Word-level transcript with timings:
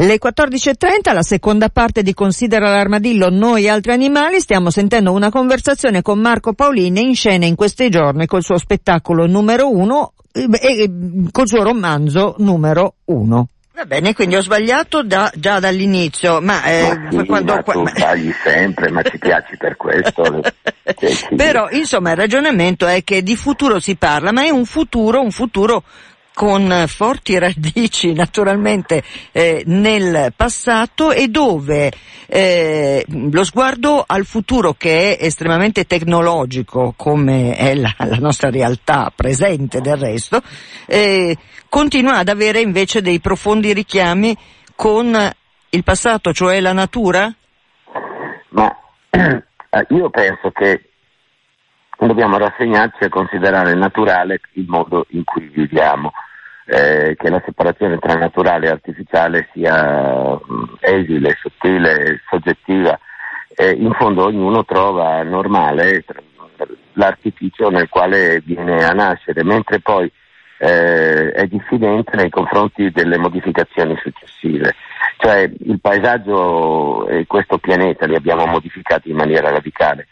Le 0.00 0.18
14.30, 0.18 1.12
la 1.12 1.20
seconda 1.20 1.68
parte 1.68 2.02
di 2.02 2.14
Considera 2.14 2.70
l'armadillo, 2.70 3.28
noi 3.28 3.68
altri 3.68 3.92
animali, 3.92 4.40
stiamo 4.40 4.70
sentendo 4.70 5.12
una 5.12 5.28
conversazione 5.28 6.00
con 6.00 6.18
Marco 6.18 6.54
Paolini 6.54 7.02
in 7.02 7.14
scena 7.14 7.44
in 7.44 7.54
questi 7.54 7.90
giorni 7.90 8.24
col 8.24 8.42
suo 8.42 8.56
spettacolo 8.56 9.26
numero 9.26 9.70
uno 9.70 10.14
e, 10.32 10.48
e 10.58 10.90
col 11.30 11.46
suo 11.46 11.62
romanzo 11.62 12.34
numero 12.38 12.94
uno. 13.04 13.48
Va 13.74 13.84
bene, 13.84 14.14
quindi 14.14 14.36
ho 14.36 14.42
sbagliato 14.42 15.02
da, 15.02 15.30
già 15.34 15.58
dall'inizio, 15.58 16.40
ma, 16.40 16.64
eh, 16.64 16.98
ma 16.98 17.10
sì, 17.10 17.26
quando... 17.26 17.54
Ma 17.54 17.62
tu 17.62 17.86
sbagli 17.86 18.32
sempre, 18.42 18.90
ma 18.90 19.02
ci 19.02 19.18
piaci 19.18 19.58
per 19.58 19.76
questo. 19.76 20.40
Però, 21.36 21.68
insomma, 21.70 22.12
il 22.12 22.16
ragionamento 22.16 22.86
è 22.86 23.04
che 23.04 23.22
di 23.22 23.36
futuro 23.36 23.78
si 23.80 23.96
parla, 23.96 24.32
ma 24.32 24.44
è 24.44 24.50
un 24.50 24.64
futuro, 24.64 25.20
un 25.20 25.30
futuro 25.30 25.84
con 26.40 26.84
forti 26.86 27.38
radici 27.38 28.14
naturalmente 28.14 29.02
eh, 29.30 29.62
nel 29.66 30.32
passato 30.34 31.12
e 31.12 31.28
dove 31.28 31.92
eh, 32.26 33.04
lo 33.06 33.44
sguardo 33.44 34.02
al 34.06 34.24
futuro 34.24 34.72
che 34.72 35.18
è 35.18 35.26
estremamente 35.26 35.84
tecnologico 35.84 36.94
come 36.96 37.54
è 37.54 37.74
la, 37.74 37.94
la 37.98 38.16
nostra 38.16 38.48
realtà 38.48 39.12
presente 39.14 39.82
del 39.82 39.98
resto, 39.98 40.40
eh, 40.86 41.36
continua 41.68 42.16
ad 42.16 42.28
avere 42.28 42.60
invece 42.60 43.02
dei 43.02 43.20
profondi 43.20 43.74
richiami 43.74 44.34
con 44.74 45.14
il 45.68 45.84
passato, 45.84 46.32
cioè 46.32 46.58
la 46.60 46.72
natura? 46.72 47.30
Ma 48.48 48.74
io 49.90 50.08
penso 50.08 50.50
che 50.52 50.88
dobbiamo 51.98 52.38
rassegnarci 52.38 53.04
a 53.04 53.10
considerare 53.10 53.74
naturale 53.74 54.40
il 54.52 54.64
modo 54.66 55.04
in 55.10 55.22
cui 55.22 55.46
viviamo 55.48 56.10
eh, 56.70 57.16
che 57.18 57.28
la 57.28 57.42
separazione 57.44 57.98
tra 57.98 58.14
naturale 58.14 58.66
e 58.66 58.70
artificiale 58.70 59.48
sia 59.52 60.38
esile, 60.78 61.36
sottile, 61.40 62.22
soggettiva. 62.28 62.96
Eh, 63.56 63.72
in 63.72 63.92
fondo 63.92 64.26
ognuno 64.26 64.64
trova 64.64 65.22
normale 65.24 66.04
l'artificio 66.92 67.70
nel 67.70 67.88
quale 67.88 68.40
viene 68.44 68.84
a 68.84 68.92
nascere, 68.92 69.42
mentre 69.42 69.80
poi 69.80 70.10
eh, 70.58 71.32
è 71.32 71.46
diffidente 71.46 72.14
nei 72.14 72.30
confronti 72.30 72.90
delle 72.92 73.18
modificazioni 73.18 73.98
successive. 74.00 74.76
Cioè 75.16 75.50
il 75.64 75.80
paesaggio 75.80 77.08
e 77.08 77.26
questo 77.26 77.58
pianeta 77.58 78.06
li 78.06 78.14
abbiamo 78.14 78.46
modificati 78.46 79.10
in 79.10 79.16
maniera 79.16 79.50
radicale 79.50 80.06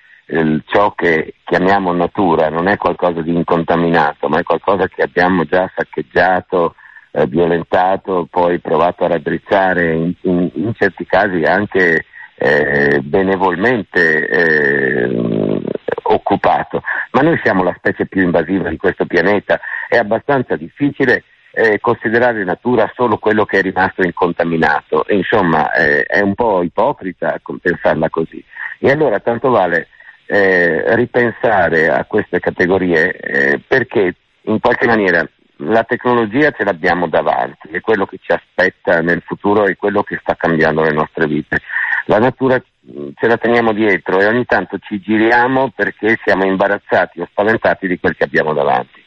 ciò 0.66 0.92
che 0.92 1.34
chiamiamo 1.44 1.92
natura 1.92 2.50
non 2.50 2.68
è 2.68 2.76
qualcosa 2.76 3.22
di 3.22 3.32
incontaminato, 3.32 4.28
ma 4.28 4.38
è 4.38 4.42
qualcosa 4.42 4.86
che 4.86 5.02
abbiamo 5.02 5.44
già 5.44 5.70
saccheggiato, 5.74 6.74
eh, 7.12 7.26
violentato, 7.26 8.26
poi 8.30 8.58
provato 8.58 9.04
a 9.04 9.08
raddrizzare, 9.08 9.94
in, 9.94 10.12
in, 10.22 10.50
in 10.52 10.74
certi 10.74 11.06
casi 11.06 11.42
anche 11.44 12.04
eh, 12.34 13.00
benevolmente 13.02 14.28
eh, 14.28 15.62
occupato. 16.02 16.82
Ma 17.12 17.22
noi 17.22 17.40
siamo 17.42 17.62
la 17.62 17.74
specie 17.76 18.06
più 18.06 18.22
invasiva 18.22 18.68
di 18.68 18.76
questo 18.76 19.06
pianeta, 19.06 19.58
è 19.88 19.96
abbastanza 19.96 20.56
difficile 20.56 21.24
eh, 21.52 21.80
considerare 21.80 22.44
natura 22.44 22.90
solo 22.94 23.16
quello 23.16 23.46
che 23.46 23.58
è 23.58 23.62
rimasto 23.62 24.02
incontaminato. 24.02 25.06
Insomma, 25.08 25.72
eh, 25.72 26.02
è 26.02 26.20
un 26.20 26.34
po' 26.34 26.62
ipocrita 26.62 27.40
pensarla 27.60 28.10
così. 28.10 28.44
E 28.78 28.90
allora 28.90 29.18
tanto 29.20 29.48
vale 29.50 29.88
eh, 30.30 30.94
ripensare 30.94 31.88
a 31.88 32.04
queste 32.04 32.38
categorie 32.38 33.12
eh, 33.12 33.60
perché 33.66 34.14
in 34.42 34.60
qualche 34.60 34.86
maniera 34.86 35.26
la 35.62 35.84
tecnologia 35.84 36.50
ce 36.50 36.64
l'abbiamo 36.64 37.08
davanti, 37.08 37.68
è 37.70 37.80
quello 37.80 38.04
che 38.04 38.18
ci 38.20 38.30
aspetta 38.30 39.00
nel 39.00 39.22
futuro 39.24 39.64
e 39.64 39.76
quello 39.76 40.02
che 40.02 40.18
sta 40.20 40.34
cambiando 40.36 40.82
le 40.82 40.92
nostre 40.92 41.26
vite. 41.26 41.60
La 42.04 42.18
natura 42.18 42.62
mm, 42.62 43.08
ce 43.14 43.26
la 43.26 43.38
teniamo 43.38 43.72
dietro 43.72 44.20
e 44.20 44.26
ogni 44.26 44.44
tanto 44.44 44.78
ci 44.78 45.00
giriamo 45.00 45.72
perché 45.74 46.18
siamo 46.22 46.44
imbarazzati 46.44 47.20
o 47.20 47.28
spaventati 47.30 47.88
di 47.88 47.98
quel 47.98 48.14
che 48.14 48.24
abbiamo 48.24 48.52
davanti. 48.52 49.02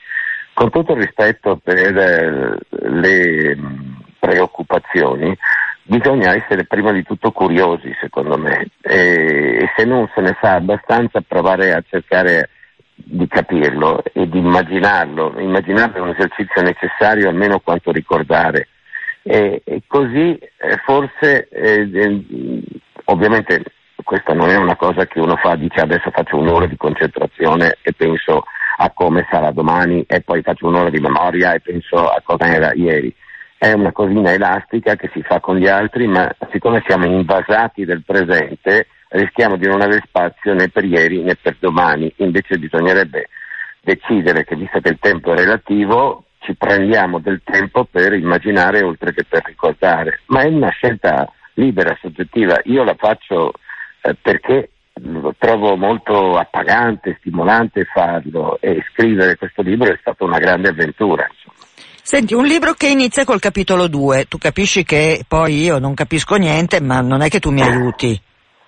Con 0.53 0.71
tutto 0.71 0.93
il 0.93 1.03
rispetto 1.03 1.57
per 1.63 1.97
eh, 1.97 2.57
le 2.89 3.55
mm, 3.55 3.91
preoccupazioni, 4.19 5.37
bisogna 5.83 6.35
essere 6.35 6.65
prima 6.65 6.91
di 6.91 7.03
tutto 7.03 7.31
curiosi, 7.31 7.95
secondo 7.99 8.37
me, 8.37 8.67
e, 8.81 9.69
se 9.75 9.85
non 9.85 10.09
se 10.13 10.21
ne 10.21 10.37
sa 10.41 10.55
abbastanza 10.55 11.21
provare 11.21 11.73
a 11.73 11.83
cercare 11.87 12.49
di 12.95 13.27
capirlo 13.27 14.03
e 14.13 14.27
di 14.29 14.37
immaginarlo. 14.37 15.39
Immaginarlo 15.39 15.97
è 15.97 16.01
un 16.01 16.09
esercizio 16.09 16.61
necessario 16.61 17.29
almeno 17.29 17.59
quanto 17.59 17.91
ricordare. 17.91 18.67
E, 19.23 19.61
e 19.63 19.81
così 19.87 20.37
eh, 20.37 20.77
forse, 20.83 21.47
eh, 21.49 21.89
eh, 21.93 22.23
ovviamente 23.05 23.63
questa 24.03 24.33
non 24.33 24.49
è 24.49 24.55
una 24.55 24.75
cosa 24.75 25.05
che 25.05 25.19
uno 25.19 25.35
fa, 25.35 25.55
dice 25.55 25.79
adesso 25.79 26.09
faccio 26.11 26.37
un'ora 26.37 26.65
di 26.65 26.75
concentrazione 26.75 27.77
e 27.81 27.93
penso 27.93 28.45
a 28.77 28.89
come 28.91 29.27
sarà 29.29 29.51
domani 29.51 30.03
e 30.07 30.21
poi 30.21 30.41
faccio 30.41 30.67
un'ora 30.67 30.89
di 30.89 30.99
memoria 30.99 31.53
e 31.53 31.59
penso 31.59 32.09
a 32.09 32.19
cosa 32.23 32.47
era 32.47 32.73
ieri 32.73 33.13
è 33.63 33.73
una 33.73 33.91
cosina 33.91 34.33
elastica 34.33 34.95
che 34.95 35.11
si 35.13 35.21
fa 35.21 35.39
con 35.39 35.55
gli 35.55 35.67
altri, 35.67 36.07
ma 36.07 36.27
siccome 36.49 36.81
siamo 36.87 37.05
invasati 37.05 37.85
del 37.85 38.01
presente 38.03 38.87
rischiamo 39.09 39.55
di 39.55 39.67
non 39.67 39.81
avere 39.81 40.01
spazio 40.03 40.55
né 40.55 40.69
per 40.69 40.83
ieri 40.83 41.21
né 41.21 41.35
per 41.39 41.57
domani, 41.59 42.11
invece 42.17 42.57
bisognerebbe 42.57 43.29
decidere 43.81 44.45
che 44.45 44.55
visto 44.55 44.79
che 44.79 44.89
il 44.89 44.97
tempo 44.99 45.33
è 45.33 45.35
relativo 45.35 46.23
ci 46.39 46.55
prendiamo 46.55 47.19
del 47.19 47.41
tempo 47.43 47.83
per 47.85 48.13
immaginare 48.13 48.81
oltre 48.81 49.13
che 49.13 49.25
per 49.29 49.43
ricordare, 49.45 50.21
ma 50.27 50.41
è 50.41 50.47
una 50.47 50.69
scelta 50.69 51.31
libera, 51.53 51.95
soggettiva, 52.01 52.59
io 52.63 52.83
la 52.83 52.95
faccio 52.97 53.53
eh, 54.01 54.15
perché 54.19 54.71
trovo 55.37 55.75
molto 55.75 56.35
appagante, 56.35 57.17
stimolante 57.19 57.83
farlo 57.83 58.57
e 58.59 58.83
scrivere 58.91 59.35
questo 59.35 59.61
libro 59.61 59.93
è 59.93 59.97
stata 59.99 60.23
una 60.23 60.39
grande 60.39 60.69
avventura. 60.69 61.27
Insomma. 61.29 61.50
Senti, 62.03 62.33
un 62.33 62.45
libro 62.45 62.73
che 62.73 62.87
inizia 62.87 63.23
col 63.23 63.39
capitolo 63.39 63.87
2, 63.87 64.25
tu 64.25 64.37
capisci 64.37 64.83
che 64.83 65.23
poi 65.27 65.61
io 65.61 65.79
non 65.79 65.93
capisco 65.93 66.35
niente, 66.35 66.81
ma 66.81 66.99
non 67.01 67.21
è 67.21 67.29
che 67.29 67.39
tu 67.39 67.51
mi 67.51 67.61
aiuti. 67.61 68.19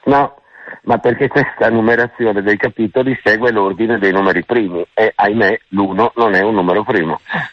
No, 0.06 0.36
ma 0.84 0.98
perché 0.98 1.28
questa 1.28 1.70
numerazione 1.70 2.42
dei 2.42 2.58
capitoli 2.58 3.20
segue 3.24 3.52
l'ordine 3.52 3.98
dei 3.98 4.12
numeri 4.12 4.44
primi 4.46 4.86
e 4.94 5.12
ahimè 5.16 5.60
l'uno 5.70 6.12
non 6.16 6.36
è 6.36 6.42
un 6.42 6.56
numero 6.56 6.84
primo. 6.84 7.20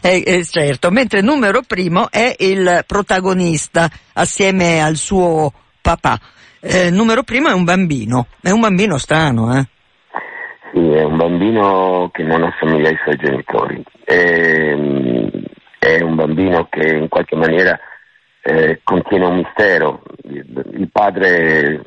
Eh, 0.00 0.22
eh, 0.24 0.44
certo, 0.44 0.92
mentre 0.92 1.20
numero 1.20 1.62
primo 1.66 2.08
è 2.08 2.36
il 2.38 2.84
protagonista 2.86 3.90
assieme 4.12 4.80
al 4.80 4.94
suo 4.94 5.52
papà. 5.80 6.16
Eh, 6.60 6.90
numero 6.90 7.24
primo 7.24 7.48
è 7.48 7.52
un 7.52 7.64
bambino, 7.64 8.28
è 8.40 8.50
un 8.50 8.60
bambino 8.60 8.98
strano, 8.98 9.58
eh? 9.58 9.66
Sì, 10.74 10.90
è 10.90 11.04
un 11.04 11.16
bambino 11.16 12.10
che 12.12 12.24
non 12.24 12.42
assomiglia 12.42 12.88
ai 12.88 12.98
suoi 13.04 13.14
genitori. 13.14 13.80
È, 14.02 14.74
è 15.78 16.02
un 16.02 16.14
bambino 16.16 16.66
che 16.68 16.96
in 16.96 17.06
qualche 17.06 17.36
maniera 17.36 17.78
eh, 18.42 18.80
contiene 18.82 19.24
un 19.24 19.36
mistero. 19.36 20.02
Il 20.24 20.88
padre 20.90 21.80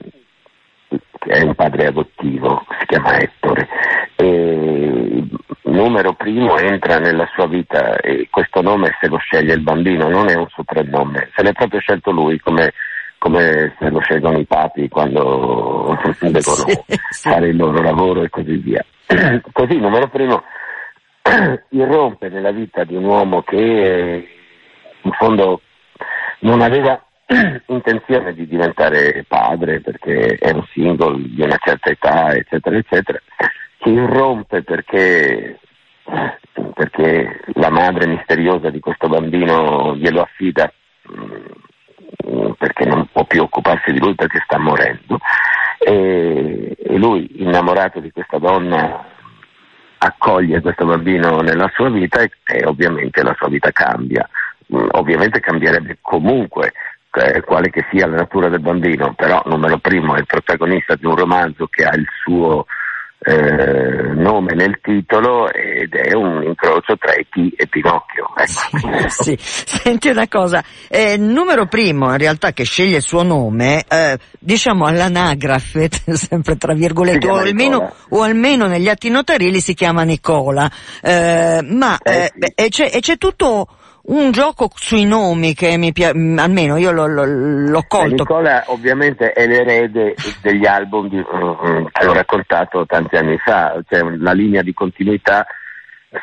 è 1.20 1.42
un 1.42 1.54
padre 1.56 1.88
adottivo, 1.88 2.66
si 2.80 2.86
chiama 2.86 3.20
Ettore, 3.20 3.68
e 4.16 5.28
numero 5.64 6.14
primo 6.14 6.58
entra 6.58 6.98
nella 6.98 7.30
sua 7.36 7.46
vita 7.48 7.98
e 7.98 8.30
questo 8.32 8.62
nome 8.62 8.96
se 9.02 9.10
lo 9.10 9.18
sceglie 9.18 9.54
il 9.54 9.64
bambino, 9.64 10.08
non 10.08 10.30
è 10.30 10.36
un 10.36 10.48
soprannome, 10.48 11.30
se 11.36 11.44
l'è 11.44 11.52
proprio 11.52 11.82
scelto 11.82 12.12
lui 12.12 12.40
come 12.40 12.72
come 13.18 13.76
se 13.80 13.90
lo 13.90 14.00
scelgono 14.00 14.38
i 14.38 14.46
papi 14.46 14.88
quando 14.90 15.98
devono 16.20 16.42
sì, 16.42 16.80
sì. 17.10 17.30
fare 17.30 17.48
il 17.48 17.56
loro 17.56 17.82
lavoro 17.82 18.24
e 18.24 18.30
così 18.30 18.56
via. 18.58 18.84
così, 19.52 19.78
numero 19.78 20.08
primo, 20.10 20.44
irrompe 21.70 22.30
nella 22.30 22.52
vita 22.52 22.84
di 22.84 22.96
un 22.96 23.06
uomo 23.06 23.42
che 23.42 24.28
in 25.02 25.12
fondo 25.14 25.62
non 26.40 26.62
aveva 26.62 27.02
intenzione 27.68 28.34
di 28.34 28.48
diventare 28.48 29.26
padre 29.28 29.82
perché 29.82 30.38
è 30.40 30.52
un 30.52 30.66
single 30.72 31.22
di 31.24 31.42
una 31.42 31.58
certa 31.60 31.90
età, 31.90 32.34
eccetera, 32.34 32.78
eccetera, 32.78 33.20
che 33.78 33.90
irrompe 33.90 34.64
perché, 34.64 35.60
perché 36.74 37.42
la 37.54 37.70
madre 37.70 38.08
misteriosa 38.08 38.70
di 38.70 38.80
questo 38.80 39.08
bambino 39.08 39.96
glielo 39.96 40.22
affida 40.22 40.72
perché 42.58 42.86
non 42.86 43.08
può 43.12 43.26
più 43.26 43.42
occuparsi 43.44 43.92
di 43.92 44.00
lui 44.00 44.16
perché 44.16 44.42
sta 44.44 44.58
morendo 44.58 45.20
e, 45.80 46.76
e 46.78 46.98
lui 46.98 47.42
innamorato 47.42 48.00
di 48.00 48.12
questa 48.12 48.40
donna 48.40 49.06
accoglie 50.00 50.62
questo 50.62 50.86
bambino 50.86 51.40
nella 51.40 51.72
sua 51.74 51.90
vita 51.90 52.22
e, 52.22 52.32
e 52.44 52.66
ovviamente 52.66 53.24
la 53.24 53.36
sua 53.38 53.48
vita 53.48 53.72
cambia. 53.72 54.28
Mm, 54.74 54.88
ovviamente 54.92 55.40
cambierebbe 55.40 55.98
comunque 56.02 56.74
eh, 57.12 57.42
quale 57.42 57.70
che 57.70 57.86
sia 57.90 58.08
la 58.08 58.18
natura 58.18 58.50
del 58.50 58.60
bambino, 58.60 59.14
però 59.14 59.42
numero 59.46 59.78
primo 59.80 60.16
è 60.16 60.20
il 60.20 60.26
protagonista 60.26 60.96
di 60.96 61.06
un 61.06 61.16
romanzo 61.16 61.68
che 61.68 61.84
ha 61.84 61.96
il 61.96 62.06
suo 62.22 62.66
eh, 63.20 64.14
nome 64.14 64.54
nel 64.54 64.80
titolo 64.82 65.52
ed 65.52 65.94
è 65.94 66.14
un 66.14 66.44
incrocio 66.44 66.98
tra 66.98 67.14
E.T. 67.14 67.54
e 67.56 67.68
Pinocchio. 67.68 68.30
Ecco. 68.36 69.06
Sì, 69.18 69.36
sì. 69.40 69.66
Senti 69.66 70.10
una 70.10 70.28
cosa, 70.28 70.64
eh, 70.90 71.18
numero 71.18 71.66
primo 71.66 72.12
in 72.12 72.18
realtà 72.18 72.52
che 72.52 72.64
sceglie 72.64 72.98
il 72.98 73.02
suo 73.02 73.24
nome, 73.24 73.84
eh, 73.88 74.18
diciamo 74.38 74.86
all'anagrafe, 74.86 75.90
sempre 76.14 76.58
tra 76.58 76.74
virgolette, 76.74 77.28
o 77.28 77.36
almeno, 77.36 77.94
o 78.10 78.22
almeno, 78.22 78.68
negli 78.68 78.90
atti 78.90 79.10
notarili 79.10 79.60
si 79.60 79.74
chiama 79.74 80.04
Nicola, 80.04 80.70
eh, 81.02 81.62
ma 81.64 81.98
eh, 82.02 82.32
sì. 82.34 82.52
e, 82.56 82.70
c'è, 82.70 82.90
e 82.94 83.00
c'è 83.00 83.18
tutto 83.18 83.68
un 84.08 84.32
gioco 84.32 84.70
sui 84.74 85.06
nomi 85.06 85.54
che 85.54 85.78
mi 85.78 85.92
piace, 85.92 86.16
mm, 86.16 86.38
almeno 86.38 86.78
io 86.78 86.92
l'ho, 86.92 87.08
l'ho, 87.08 87.26
l'ho 87.26 87.84
colto. 87.88 88.24
Nicola 88.24 88.64
ovviamente 88.68 89.32
è 89.32 89.48
l'erede 89.48 90.16
degli 90.42 90.66
album 90.66 91.10
di, 91.10 91.22
che 91.92 92.06
ho 92.06 92.14
raccontato 92.14 92.86
tanti 92.86 93.16
anni 93.16 93.38
fa, 93.38 93.82
cioè 93.88 94.02
la 94.18 94.32
linea 94.32 94.62
di 94.62 94.74
continuità, 94.74 95.46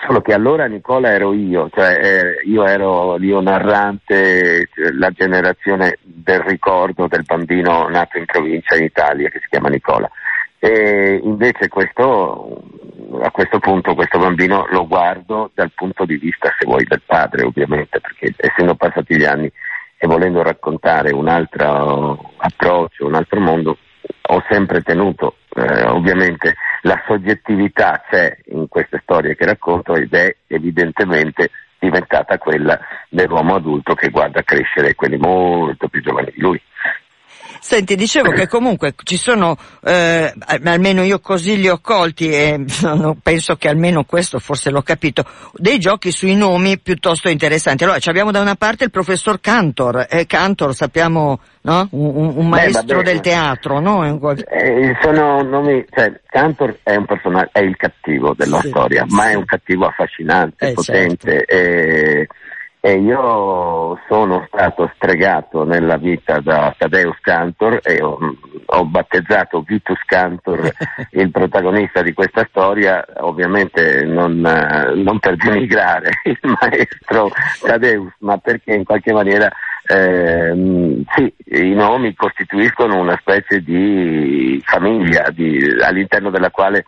solo 0.06 0.22
che 0.22 0.32
allora 0.32 0.66
Nicola 0.66 1.10
ero 1.10 1.34
io, 1.34 1.68
cioè 1.74 1.98
eh, 2.02 2.48
io 2.48 2.64
ero 2.64 3.16
l'io 3.16 3.40
narrante, 3.40 4.68
la 4.96 5.10
generazione 5.10 5.98
del 6.02 6.40
ricordo 6.40 7.06
del 7.06 7.24
bambino 7.24 7.88
nato 7.88 8.16
in 8.16 8.24
provincia 8.24 8.76
in 8.76 8.84
Italia 8.84 9.28
che 9.28 9.40
si 9.40 9.48
chiama 9.50 9.68
Nicola. 9.68 10.10
E 10.64 11.20
invece 11.22 11.68
questo, 11.68 12.62
a 13.20 13.30
questo 13.30 13.58
punto 13.58 13.94
questo 13.94 14.18
bambino 14.18 14.66
lo 14.70 14.86
guardo 14.86 15.50
dal 15.52 15.70
punto 15.74 16.06
di 16.06 16.16
vista, 16.16 16.54
se 16.58 16.64
vuoi, 16.64 16.84
del 16.84 17.02
padre 17.04 17.44
ovviamente, 17.44 18.00
perché 18.00 18.32
essendo 18.34 18.74
passati 18.74 19.14
gli 19.14 19.26
anni 19.26 19.52
e 19.98 20.06
volendo 20.06 20.42
raccontare 20.42 21.12
un 21.12 21.28
altro 21.28 22.32
approccio, 22.38 23.04
un 23.04 23.14
altro 23.14 23.40
mondo, 23.40 23.76
ho 24.22 24.42
sempre 24.48 24.80
tenuto, 24.80 25.36
eh, 25.54 25.84
ovviamente 25.84 26.54
la 26.80 26.98
soggettività 27.06 28.02
c'è 28.08 28.34
in 28.46 28.66
queste 28.66 29.00
storie 29.02 29.36
che 29.36 29.44
racconto 29.44 29.94
ed 29.94 30.14
è 30.14 30.34
evidentemente 30.46 31.50
diventata 31.78 32.38
quella 32.38 32.80
dell'uomo 33.10 33.56
adulto 33.56 33.92
che 33.92 34.08
guarda 34.08 34.40
crescere 34.40 34.94
quelli 34.94 35.18
molto 35.18 35.88
più 35.88 36.00
giovani 36.00 36.32
di 36.34 36.40
lui. 36.40 36.62
Senti, 37.66 37.96
dicevo 37.96 38.30
che 38.30 38.46
comunque 38.46 38.92
ci 39.04 39.16
sono, 39.16 39.56
eh, 39.82 40.30
almeno 40.64 41.02
io 41.02 41.18
così 41.18 41.56
li 41.56 41.70
ho 41.70 41.78
colti 41.80 42.28
e 42.28 42.62
penso 43.22 43.56
che 43.56 43.68
almeno 43.70 44.04
questo 44.04 44.38
forse 44.38 44.68
l'ho 44.68 44.82
capito, 44.82 45.24
dei 45.54 45.78
giochi 45.78 46.10
sui 46.10 46.36
nomi 46.36 46.78
piuttosto 46.78 47.30
interessanti. 47.30 47.84
Allora, 47.84 47.98
abbiamo 48.04 48.32
da 48.32 48.42
una 48.42 48.54
parte 48.54 48.84
il 48.84 48.90
professor 48.90 49.40
Cantor, 49.40 50.06
e 50.10 50.26
Cantor 50.26 50.74
sappiamo, 50.74 51.40
no? 51.62 51.88
Un, 51.92 52.32
un 52.36 52.48
maestro 52.50 52.98
Beh, 52.98 53.04
del 53.04 53.20
teatro, 53.20 53.80
no? 53.80 54.18
Qualche... 54.18 54.44
Eh, 54.44 54.98
sono 55.00 55.40
nomi, 55.40 55.86
cioè, 55.88 56.20
Cantor 56.26 56.80
è 56.82 56.96
un 56.96 57.06
personaggio, 57.06 57.48
è 57.50 57.60
il 57.60 57.78
cattivo 57.78 58.34
della 58.36 58.60
sì, 58.60 58.68
storia, 58.68 59.06
sì. 59.08 59.14
ma 59.14 59.30
è 59.30 59.34
un 59.34 59.46
cattivo 59.46 59.86
affascinante, 59.86 60.68
eh, 60.68 60.72
potente, 60.74 61.30
certo. 61.30 61.50
e 61.54 62.28
e 62.86 62.98
io 62.98 63.98
sono 64.08 64.44
stato 64.46 64.92
stregato 64.96 65.64
nella 65.64 65.96
vita 65.96 66.40
da 66.40 66.74
Tadeus 66.76 67.16
Cantor 67.22 67.80
e 67.82 68.02
ho, 68.02 68.18
ho 68.66 68.84
battezzato 68.84 69.62
Vitus 69.62 70.00
Cantor, 70.04 70.70
il 71.12 71.30
protagonista 71.30 72.02
di 72.02 72.12
questa 72.12 72.46
storia, 72.50 73.02
ovviamente 73.20 74.04
non, 74.04 74.38
non, 74.38 75.18
per 75.18 75.36
denigrare 75.36 76.10
il 76.24 76.38
maestro 76.42 77.30
Tadeus, 77.62 78.12
ma 78.18 78.36
perché 78.36 78.74
in 78.74 78.84
qualche 78.84 79.14
maniera 79.14 79.50
eh, 79.86 80.52
sì, 81.16 81.34
i 81.56 81.72
nomi 81.72 82.14
costituiscono 82.14 83.00
una 83.00 83.16
specie 83.18 83.62
di 83.62 84.62
famiglia 84.62 85.30
di, 85.30 85.74
all'interno 85.80 86.28
della 86.28 86.50
quale 86.50 86.84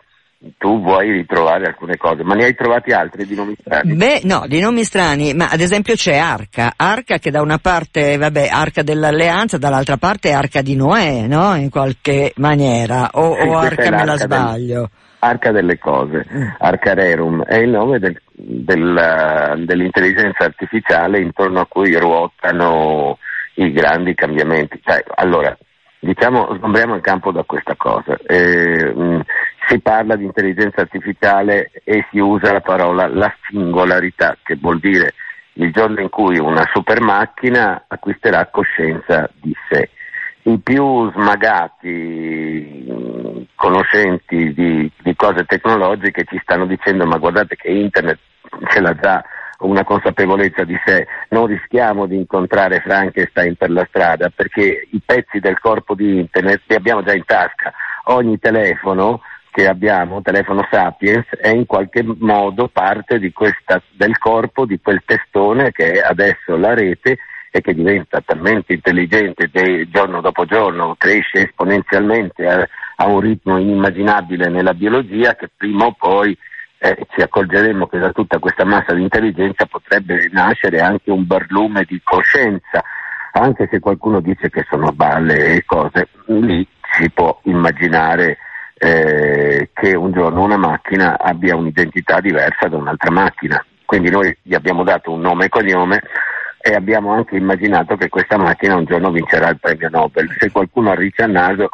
tu 0.57 0.81
vuoi 0.81 1.11
ritrovare 1.11 1.65
alcune 1.65 1.97
cose, 1.97 2.23
ma 2.23 2.35
ne 2.35 2.45
hai 2.45 2.55
trovati 2.55 2.91
altri 2.91 3.25
di 3.25 3.35
nomi 3.35 3.55
strani? 3.59 3.95
Beh, 3.95 4.21
no, 4.23 4.45
di 4.47 4.59
nomi 4.59 4.83
strani, 4.83 5.33
ma 5.33 5.47
ad 5.49 5.59
esempio 5.59 5.95
c'è 5.95 6.17
Arca, 6.17 6.73
Arca 6.75 7.17
che 7.17 7.31
da 7.31 7.41
una 7.41 7.57
parte, 7.57 8.17
vabbè, 8.17 8.47
Arca 8.51 8.83
dell'Alleanza, 8.83 9.57
dall'altra 9.57 9.97
parte 9.97 10.29
è 10.29 10.33
Arca 10.33 10.61
di 10.61 10.75
Noè, 10.75 11.25
no? 11.27 11.55
In 11.55 11.69
qualche 11.69 12.33
maniera, 12.37 13.09
o, 13.13 13.35
sì, 13.35 13.47
o 13.47 13.57
Arca 13.57 13.89
me 13.89 14.05
la 14.05 14.17
sbaglio. 14.17 14.79
Del, 14.79 14.89
Arca 15.19 15.51
delle 15.51 15.79
cose, 15.79 16.25
mm. 16.31 16.47
Arcarerum, 16.59 17.43
è 17.43 17.55
il 17.55 17.69
nome 17.69 17.97
del, 17.97 18.21
del, 18.31 19.63
dell'intelligenza 19.65 20.43
artificiale 20.43 21.19
intorno 21.19 21.61
a 21.61 21.65
cui 21.67 21.95
ruotano 21.97 23.17
i 23.55 23.71
grandi 23.71 24.13
cambiamenti. 24.13 24.79
Cioè, 24.83 25.03
allora, 25.15 25.57
diciamo, 25.99 26.55
sgombriamo 26.55 26.95
il 26.95 27.01
campo 27.01 27.31
da 27.31 27.43
questa 27.43 27.75
cosa. 27.75 28.17
Eh, 28.25 28.93
mh, 28.93 29.21
si 29.67 29.79
parla 29.79 30.15
di 30.15 30.23
intelligenza 30.23 30.81
artificiale 30.81 31.71
e 31.83 32.05
si 32.11 32.19
usa 32.19 32.51
la 32.51 32.61
parola 32.61 33.07
la 33.07 33.33
singolarità, 33.47 34.37
che 34.43 34.55
vuol 34.55 34.79
dire 34.79 35.13
il 35.53 35.71
giorno 35.71 35.99
in 35.99 36.09
cui 36.09 36.37
una 36.37 36.67
super 36.71 37.01
macchina 37.01 37.85
acquisterà 37.87 38.45
coscienza 38.47 39.29
di 39.41 39.53
sé. 39.69 39.89
I 40.43 40.59
più 40.59 41.11
smagati 41.11 42.85
conoscenti 43.55 44.53
di, 44.53 44.89
di 45.01 45.15
cose 45.15 45.43
tecnologiche 45.43 46.23
ci 46.23 46.39
stanno 46.41 46.65
dicendo 46.65 47.05
ma 47.05 47.17
guardate 47.17 47.57
che 47.57 47.67
internet 47.69 48.19
ce 48.69 48.79
l'ha 48.79 48.95
già 48.95 49.21
una 49.59 49.83
consapevolezza 49.83 50.63
di 50.63 50.77
sé, 50.85 51.07
non 51.29 51.47
rischiamo 51.47 52.05
di 52.05 52.15
incontrare 52.15 52.81
Frankenstein 52.81 53.55
per 53.55 53.71
la 53.71 53.85
strada 53.89 54.29
perché 54.29 54.87
i 54.91 55.01
pezzi 55.03 55.39
del 55.39 55.59
corpo 55.59 55.95
di 55.95 56.19
internet 56.19 56.61
li 56.67 56.75
abbiamo 56.75 57.03
già 57.03 57.13
in 57.13 57.25
tasca, 57.25 57.73
ogni 58.05 58.37
telefono 58.39 59.21
che 59.57 59.67
abbiamo, 59.67 60.21
telefono 60.21 60.67
Sapiens, 60.69 61.25
è 61.29 61.49
in 61.49 61.65
qualche 61.65 62.03
modo 62.03 62.67
parte 62.67 63.19
questa, 63.31 63.81
del 63.95 64.15
corpo 64.19 64.67
di 64.67 64.79
quel 64.79 65.01
testone 65.03 65.71
che 65.71 65.93
è 65.93 65.99
adesso 65.99 66.55
la 66.55 66.75
rete 66.75 67.17
e 67.49 67.61
che 67.61 67.73
diventa 67.73 68.21
talmente 68.21 68.73
intelligente 68.73 69.49
de, 69.51 69.87
giorno 69.89 70.21
dopo 70.21 70.45
giorno, 70.45 70.93
cresce 70.95 71.47
esponenzialmente 71.47 72.45
a, 72.45 72.67
a, 72.97 73.07
un 73.07 73.19
ritmo 73.19 73.57
inimmaginabile 73.57 74.47
nella 74.49 74.75
biologia 74.75 75.35
che 75.35 75.49
prima 75.57 75.85
o 75.85 75.95
poi 75.97 76.37
eh, 76.79 77.07
ci 77.09 77.21
accorgeremo 77.21 77.87
che 77.87 77.97
da 77.97 78.11
tutta 78.11 78.39
questa 78.39 78.65
massa 78.65 78.93
di 78.93 79.01
intelligenza 79.01 79.65
potrebbe 79.65 80.29
nascere 80.31 80.79
anche 80.79 81.11
un 81.11 81.25
barlume 81.25 81.85
di 81.87 81.99
coscienza, 82.03 82.83
anche 83.31 83.67
se 83.71 83.79
qualcuno 83.79 84.19
dice 84.19 84.49
che 84.49 84.65
sono 84.69 84.91
balle 84.91 85.55
e 85.55 85.63
cose, 85.65 86.09
lì 86.25 86.67
si 86.91 87.09
può 87.11 87.39
immaginare 87.43 88.37
eh, 88.75 89.69
che 89.73 89.95
un 89.95 90.11
giorno 90.11 90.43
una 90.43 90.57
macchina 90.57 91.17
abbia 91.19 91.55
un'identità 91.55 92.19
diversa 92.19 92.67
da 92.67 92.77
un'altra 92.77 93.11
macchina. 93.11 93.63
Quindi 93.85 94.09
noi 94.09 94.35
gli 94.41 94.53
abbiamo 94.53 94.83
dato 94.83 95.11
un 95.11 95.21
nome 95.21 95.45
e 95.45 95.49
cognome 95.49 96.01
e 96.59 96.73
abbiamo 96.73 97.13
anche 97.13 97.37
immaginato 97.37 97.95
che 97.95 98.09
questa 98.09 98.37
macchina 98.37 98.75
un 98.75 98.85
giorno 98.85 99.11
vincerà 99.11 99.49
il 99.49 99.59
premio 99.59 99.89
Nobel. 99.89 100.35
Se 100.37 100.51
qualcuno 100.51 100.91
arriccia 100.91 101.25
il 101.25 101.31
naso, 101.31 101.69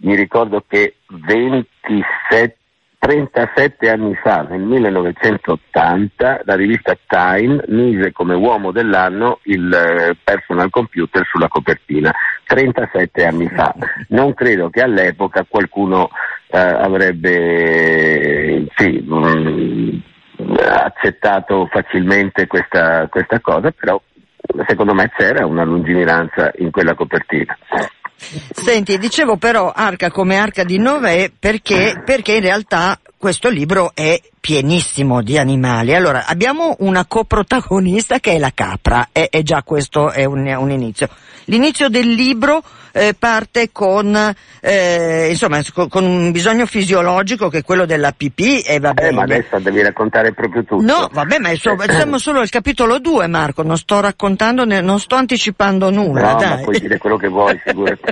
mi 0.00 0.14
ricordo 0.14 0.64
che 0.68 0.96
27 1.08 2.58
37 3.04 3.90
anni 3.90 4.14
fa, 4.14 4.46
nel 4.48 4.62
1980, 4.62 6.40
la 6.44 6.54
rivista 6.54 6.96
Time 7.06 7.62
mise 7.68 8.12
come 8.12 8.34
uomo 8.34 8.72
dell'anno 8.72 9.40
il 9.42 9.70
eh, 9.70 10.16
personal 10.24 10.70
computer 10.70 11.22
sulla 11.26 11.48
copertina. 11.48 12.10
37 12.46 13.26
anni 13.26 13.46
fa. 13.48 13.74
Non 14.08 14.32
credo 14.32 14.70
che 14.70 14.80
all'epoca 14.80 15.44
qualcuno 15.46 16.08
eh, 16.46 16.58
avrebbe 16.58 18.64
sì, 18.74 19.04
mh, 19.06 20.02
mm, 20.40 20.54
accettato 20.66 21.68
facilmente 21.70 22.46
questa, 22.46 23.06
questa 23.08 23.38
cosa, 23.40 23.70
però 23.70 24.00
secondo 24.66 24.94
me 24.94 25.10
c'era 25.14 25.44
una 25.44 25.64
lungimiranza 25.64 26.52
in 26.56 26.70
quella 26.70 26.94
copertina. 26.94 27.54
Senti, 28.54 28.98
dicevo 28.98 29.36
però 29.36 29.70
arca 29.70 30.10
come 30.10 30.36
arca 30.36 30.64
di 30.64 30.78
Noè 30.78 31.30
perché, 31.38 32.02
perché 32.04 32.34
in 32.34 32.40
realtà 32.42 32.98
questo 33.24 33.48
libro 33.48 33.92
è 33.94 34.20
pienissimo 34.38 35.22
di 35.22 35.38
animali. 35.38 35.94
Allora, 35.94 36.26
abbiamo 36.26 36.76
una 36.80 37.06
coprotagonista 37.06 38.20
che 38.20 38.32
è 38.32 38.38
la 38.38 38.50
capra, 38.52 39.08
e, 39.12 39.28
e 39.30 39.42
già 39.42 39.62
questo 39.62 40.10
è 40.10 40.26
un, 40.26 40.46
un 40.46 40.70
inizio. 40.70 41.08
L'inizio 41.46 41.88
del 41.88 42.06
libro 42.06 42.62
eh, 42.92 43.14
parte 43.18 43.70
con, 43.72 44.34
eh, 44.60 45.28
insomma, 45.30 45.60
con, 45.88 46.04
un 46.04 46.30
bisogno 46.32 46.64
fisiologico 46.64 47.48
che 47.48 47.58
è 47.58 47.62
quello 47.64 47.86
della 47.86 48.12
pipì 48.12 48.60
e 48.60 48.78
va 48.78 48.92
bene. 48.92 49.08
Eh, 49.08 49.12
ma 49.12 49.22
adesso 49.22 49.58
devi 49.58 49.82
raccontare 49.82 50.32
proprio 50.32 50.62
tutto. 50.62 50.84
No, 50.84 51.08
vabbè, 51.10 51.38
ma 51.38 51.54
so, 51.54 51.76
siamo 51.88 52.18
solo 52.18 52.40
al 52.40 52.50
capitolo 52.50 52.98
2 52.98 53.26
Marco, 53.26 53.62
non 53.62 53.76
sto 53.76 54.00
raccontando, 54.00 54.64
non 54.64 55.00
sto 55.00 55.16
anticipando 55.16 55.90
nulla. 55.90 56.32
No, 56.32 56.38
dai. 56.38 56.48
ma 56.50 56.56
puoi 56.58 56.78
dire 56.78 56.98
quello 56.98 57.16
che 57.16 57.28
vuoi, 57.28 57.58
figurati. 57.64 58.02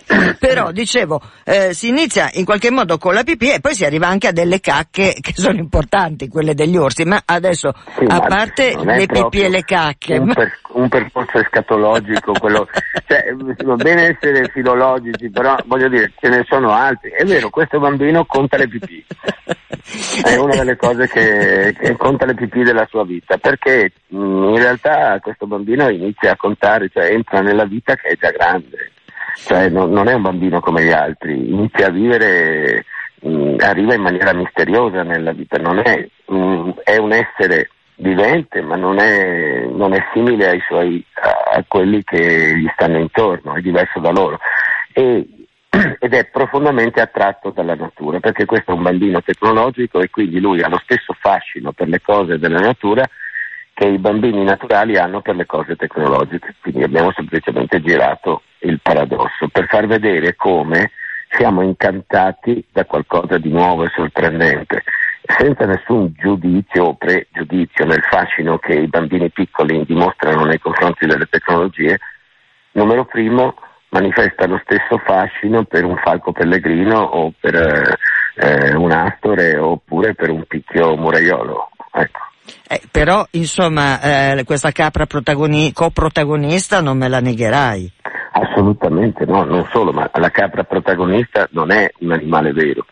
Però, 0.38 0.70
dicevo, 0.70 1.20
eh, 1.44 1.72
si 1.72 1.88
inizia 1.88 2.30
in 2.34 2.44
qualche 2.44 2.70
modo 2.70 2.98
con 2.98 3.14
la 3.14 3.22
pipì 3.22 3.50
e 3.50 3.60
poi 3.60 3.74
si 3.74 3.84
arriva 3.84 4.06
anche 4.06 4.26
a 4.26 4.32
delle 4.40 4.60
cacche 4.60 5.14
che 5.20 5.32
sono 5.34 5.58
importanti, 5.58 6.28
quelle 6.28 6.54
degli 6.54 6.76
orsi, 6.76 7.04
ma 7.04 7.20
adesso 7.24 7.72
Sì, 7.98 8.04
a 8.04 8.18
ma 8.18 8.20
parte 8.20 8.74
le 8.82 9.06
pipì 9.06 9.42
e 9.42 9.48
le 9.48 9.62
cacche, 9.62 10.18
Un, 10.18 10.32
per- 10.32 10.58
un 10.72 10.88
percorso 10.88 11.38
escatologico, 11.38 12.32
quello, 12.38 12.66
cioè, 13.06 13.34
va 13.64 13.74
bene 13.76 14.16
essere 14.16 14.48
filologici, 14.48 15.30
però 15.30 15.56
voglio 15.66 15.88
dire, 15.88 16.12
ce 16.18 16.28
ne 16.28 16.44
sono 16.48 16.70
altri. 16.70 17.10
È 17.10 17.24
vero, 17.24 17.50
questo 17.50 17.78
bambino 17.78 18.24
conta 18.24 18.56
le 18.56 18.68
pipì. 18.68 19.04
È 20.22 20.36
una 20.36 20.56
delle 20.56 20.76
cose 20.76 21.08
che, 21.08 21.74
che 21.78 21.96
conta 21.96 22.24
le 22.24 22.34
pipì 22.34 22.62
della 22.62 22.86
sua 22.88 23.04
vita, 23.04 23.36
perché 23.38 23.92
mh, 24.08 24.16
in 24.18 24.56
realtà 24.56 25.18
questo 25.20 25.46
bambino 25.46 25.88
inizia 25.88 26.32
a 26.32 26.36
contare, 26.36 26.88
cioè 26.92 27.12
entra 27.12 27.40
nella 27.40 27.64
vita 27.64 27.94
che 27.94 28.08
è 28.08 28.16
già 28.16 28.30
grande, 28.30 28.92
cioè 29.36 29.68
non, 29.68 29.90
non 29.90 30.08
è 30.08 30.14
un 30.14 30.22
bambino 30.22 30.60
come 30.60 30.84
gli 30.84 30.92
altri, 30.92 31.34
inizia 31.34 31.86
a 31.88 31.90
vivere, 31.90 32.84
mh, 33.20 33.56
arriva 33.58 33.94
in 33.94 34.02
maniera 34.02 34.32
misteriosa 34.34 35.02
nella 35.02 35.32
vita, 35.32 35.56
è, 35.56 36.08
mh, 36.26 36.70
è 36.84 36.96
un 36.96 37.12
essere 37.12 37.70
vivente, 37.96 38.62
ma 38.62 38.76
non 38.76 38.98
è, 38.98 39.66
non 39.66 39.92
è 39.92 40.02
simile 40.12 40.58
suoi, 40.66 41.04
a, 41.14 41.56
a 41.58 41.64
quelli 41.66 42.02
che 42.02 42.56
gli 42.56 42.68
stanno 42.72 42.98
intorno, 42.98 43.54
è 43.54 43.60
diverso 43.60 44.00
da 44.00 44.10
loro. 44.10 44.38
E 44.92 45.26
ed 46.00 46.14
è 46.14 46.26
profondamente 46.26 47.00
attratto 47.00 47.50
dalla 47.50 47.76
natura, 47.76 48.18
perché 48.18 48.44
questo 48.44 48.72
è 48.72 48.74
un 48.74 48.82
bambino 48.82 49.22
tecnologico 49.22 50.00
e 50.00 50.10
quindi 50.10 50.40
lui 50.40 50.62
ha 50.62 50.68
lo 50.68 50.80
stesso 50.82 51.14
fascino 51.18 51.72
per 51.72 51.88
le 51.88 52.00
cose 52.00 52.38
della 52.38 52.58
natura 52.58 53.08
che 53.72 53.86
i 53.86 53.98
bambini 53.98 54.42
naturali 54.42 54.96
hanno 54.98 55.20
per 55.20 55.36
le 55.36 55.46
cose 55.46 55.76
tecnologiche. 55.76 56.56
Quindi 56.60 56.82
abbiamo 56.82 57.12
semplicemente 57.12 57.80
girato 57.80 58.42
il 58.58 58.80
paradosso 58.82 59.48
per 59.50 59.66
far 59.68 59.86
vedere 59.86 60.34
come 60.34 60.90
siamo 61.30 61.62
incantati 61.62 62.64
da 62.72 62.84
qualcosa 62.84 63.38
di 63.38 63.50
nuovo 63.50 63.84
e 63.84 63.90
sorprendente, 63.94 64.82
senza 65.38 65.64
nessun 65.64 66.12
giudizio 66.16 66.84
o 66.86 66.94
pregiudizio 66.94 67.84
nel 67.84 68.02
fascino 68.02 68.58
che 68.58 68.74
i 68.74 68.88
bambini 68.88 69.30
piccoli 69.30 69.84
dimostrano 69.86 70.44
nei 70.44 70.58
confronti 70.58 71.06
delle 71.06 71.26
tecnologie. 71.26 71.98
Numero 72.72 73.04
primo, 73.04 73.54
manifesta 73.90 74.46
lo 74.46 74.60
stesso 74.64 74.98
fascino 74.98 75.64
per 75.64 75.84
un 75.84 75.96
falco 76.02 76.32
pellegrino 76.32 76.98
o 76.98 77.32
per 77.38 77.54
eh, 77.54 77.96
eh, 78.36 78.74
un 78.74 78.92
astore 78.92 79.56
oppure 79.56 80.14
per 80.14 80.30
un 80.30 80.44
picchio 80.46 80.96
muraiolo. 80.96 81.70
Ecco. 81.92 82.18
Eh, 82.68 82.82
però 82.90 83.24
insomma 83.32 84.00
eh, 84.00 84.44
questa 84.44 84.72
capra 84.72 85.06
protagoni- 85.06 85.72
coprotagonista 85.72 86.80
non 86.80 86.98
me 86.98 87.08
la 87.08 87.20
negherai. 87.20 87.92
Assolutamente 88.32 89.24
no, 89.26 89.42
non 89.44 89.66
solo, 89.72 89.92
ma 89.92 90.08
la 90.14 90.30
capra 90.30 90.62
protagonista 90.64 91.48
non 91.50 91.70
è 91.72 91.90
un 91.98 92.12
animale 92.12 92.52
vero, 92.52 92.86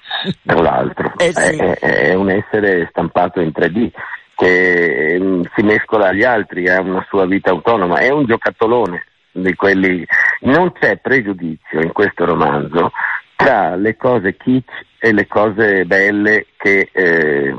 tra 0.44 0.60
l'altro, 0.60 1.12
Eh 1.16 1.32
sì. 1.32 1.56
è, 1.56 1.78
è- 1.78 2.14
un 2.14 2.28
essere 2.30 2.88
stampato 2.90 3.40
in 3.40 3.52
3D 3.54 3.90
che 4.34 5.16
mm, 5.20 5.42
si 5.54 5.62
mescola 5.62 6.08
agli 6.08 6.24
altri, 6.24 6.68
ha 6.68 6.80
una 6.80 7.04
sua 7.08 7.26
vita 7.26 7.50
autonoma, 7.50 7.98
è 7.98 8.10
un 8.10 8.24
giocattolone 8.24 9.04
di 9.32 9.54
quelli. 9.54 10.04
Non 10.40 10.72
c'è 10.72 10.96
pregiudizio 10.98 11.80
in 11.80 11.92
questo 11.92 12.24
romanzo 12.24 12.90
tra 13.36 13.76
le 13.76 13.96
cose 13.96 14.36
kitsch 14.36 14.70
e 14.98 15.12
le 15.12 15.26
cose 15.28 15.84
belle 15.84 16.46
che, 16.56 16.88
eh, 16.92 17.54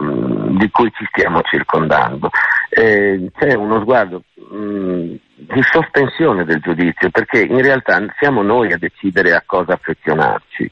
di 0.58 0.70
cui 0.72 0.92
ci 0.94 1.06
stiamo 1.10 1.42
circondando. 1.44 2.30
Eh, 2.70 3.32
c'è 3.38 3.56
uno 3.56 3.80
sguardo 3.82 4.24
mh, 4.36 5.14
di 5.40 5.62
sospensione 5.64 6.44
del 6.44 6.60
giudizio, 6.60 7.10
perché 7.10 7.42
in 7.42 7.62
realtà 7.62 8.04
siamo 8.20 8.42
noi 8.42 8.74
a 8.74 8.78
decidere 8.78 9.34
a 9.34 9.44
cosa 9.46 9.74
affezionarci. 9.74 10.70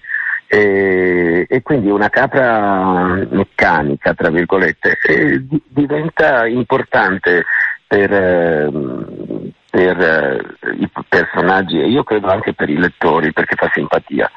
E, 0.50 1.46
e 1.48 1.62
quindi 1.62 1.90
una 1.90 2.10
capra 2.10 3.26
meccanica, 3.30 4.14
tra 4.14 4.30
virgolette, 4.30 4.98
eh, 5.06 5.46
di- 5.46 5.62
diventa 5.68 6.48
importante 6.48 7.44
per, 7.86 8.12
ehm, 8.12 9.52
per 9.70 10.00
eh, 10.00 10.76
i 10.80 10.90
personaggi 11.08 11.80
e 11.80 11.88
io 11.88 12.04
credo 12.04 12.28
anche 12.28 12.54
per 12.54 12.70
i 12.70 12.78
lettori 12.78 13.34
perché 13.34 13.56
fa 13.56 13.70
simpatia. 13.74 14.30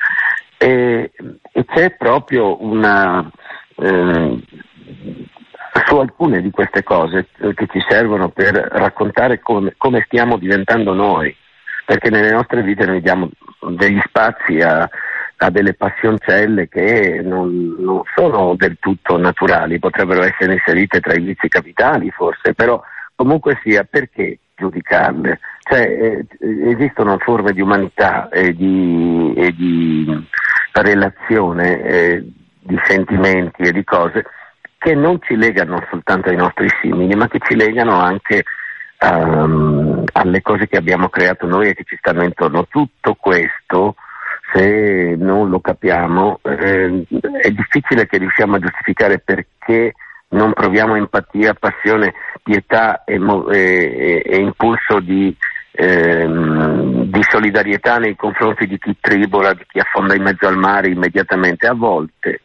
E, 0.56 1.12
e 1.52 1.64
c'è 1.64 1.94
proprio 1.96 2.62
una 2.64 3.30
ehm, 3.76 4.42
su 5.90 5.97
alcune 5.97 6.40
di 6.40 6.52
queste 6.52 6.85
cose 6.85 7.26
eh, 7.40 7.52
che 7.52 7.66
ci 7.66 7.85
servono 7.88 8.28
per 8.28 8.54
raccontare 8.54 9.40
come, 9.40 9.75
come 9.76 10.04
stiamo 10.06 10.37
diventando 10.37 10.94
noi, 10.94 11.35
perché 11.85 12.11
nelle 12.11 12.30
nostre 12.30 12.62
vite 12.62 12.87
noi 12.87 13.00
diamo 13.00 13.28
degli 13.70 14.00
spazi 14.06 14.61
a, 14.61 14.88
a 15.37 15.50
delle 15.50 15.75
passioncelle 15.75 16.68
che 16.68 17.20
non, 17.25 17.75
non 17.76 18.02
sono 18.14 18.54
del 18.54 18.76
tutto 18.78 19.18
naturali, 19.18 19.80
potrebbero 19.80 20.23
essere 20.23 20.52
inserite 20.52 21.00
tra 21.00 21.14
i 21.14 21.20
vizi 21.20 21.49
capitali 21.49 22.09
forse, 22.12 22.54
però 22.54 22.80
comunque 23.16 23.59
sia 23.64 23.82
perché 23.82 24.38
giudicarle? 24.54 25.40
Cioè, 25.68 25.80
eh, 25.80 26.26
esistono 26.70 27.18
forme 27.18 27.52
di 27.52 27.61
umanità 27.62 28.28
e 28.28 28.54
di, 28.54 29.35
e 29.37 29.52
di 29.52 30.28
relazione, 30.73 31.82
eh, 31.82 32.25
di 32.61 32.78
sentimenti 32.85 33.62
e 33.62 33.73
di 33.73 33.82
cose 33.82 34.25
che 34.80 34.94
non 34.94 35.18
ci 35.20 35.37
legano 35.37 35.84
soltanto 35.90 36.30
ai 36.30 36.37
nostri 36.37 36.66
simili, 36.80 37.14
ma 37.14 37.28
che 37.28 37.38
ci 37.46 37.54
legano 37.54 38.00
anche 38.00 38.44
ehm, 38.96 40.04
alle 40.10 40.40
cose 40.40 40.68
che 40.68 40.78
abbiamo 40.78 41.10
creato 41.10 41.46
noi 41.46 41.68
e 41.68 41.75
che 41.75 41.84
ci 41.84 41.96
stanno 41.99 42.25
intorno. 42.25 42.66
Tutto 42.66 43.14
questo, 43.20 43.96
se 44.54 45.16
non 45.18 45.50
lo 45.50 45.60
capiamo, 45.60 46.40
eh, 46.44 47.04
è 47.42 47.50
difficile 47.50 48.06
che 48.06 48.16
riusciamo 48.16 48.56
a 48.56 48.58
giustificare 48.58 49.18
perché 49.18 49.92
non 50.28 50.54
proviamo 50.54 50.96
empatia, 50.96 51.52
passione, 51.52 52.14
pietà 52.42 53.04
e- 53.04 53.20
e- 53.50 54.22
e 54.25 54.37
impulso 54.38 55.00
di, 55.00 55.37
ehm, 55.72 57.02
di 57.02 57.22
solidarietà 57.28 57.99
nei 57.99 58.16
confronti 58.16 58.66
di 58.66 58.78
chi 58.78 58.96
tribola, 58.99 59.52
di 59.52 59.66
chi 59.68 59.78
affonda 59.78 60.14
in 60.14 60.22
mezzo 60.22 60.46
al 60.46 60.56
mare 60.56 60.88
immediatamente. 60.88 61.66
A 61.66 61.75
volte 61.75 62.40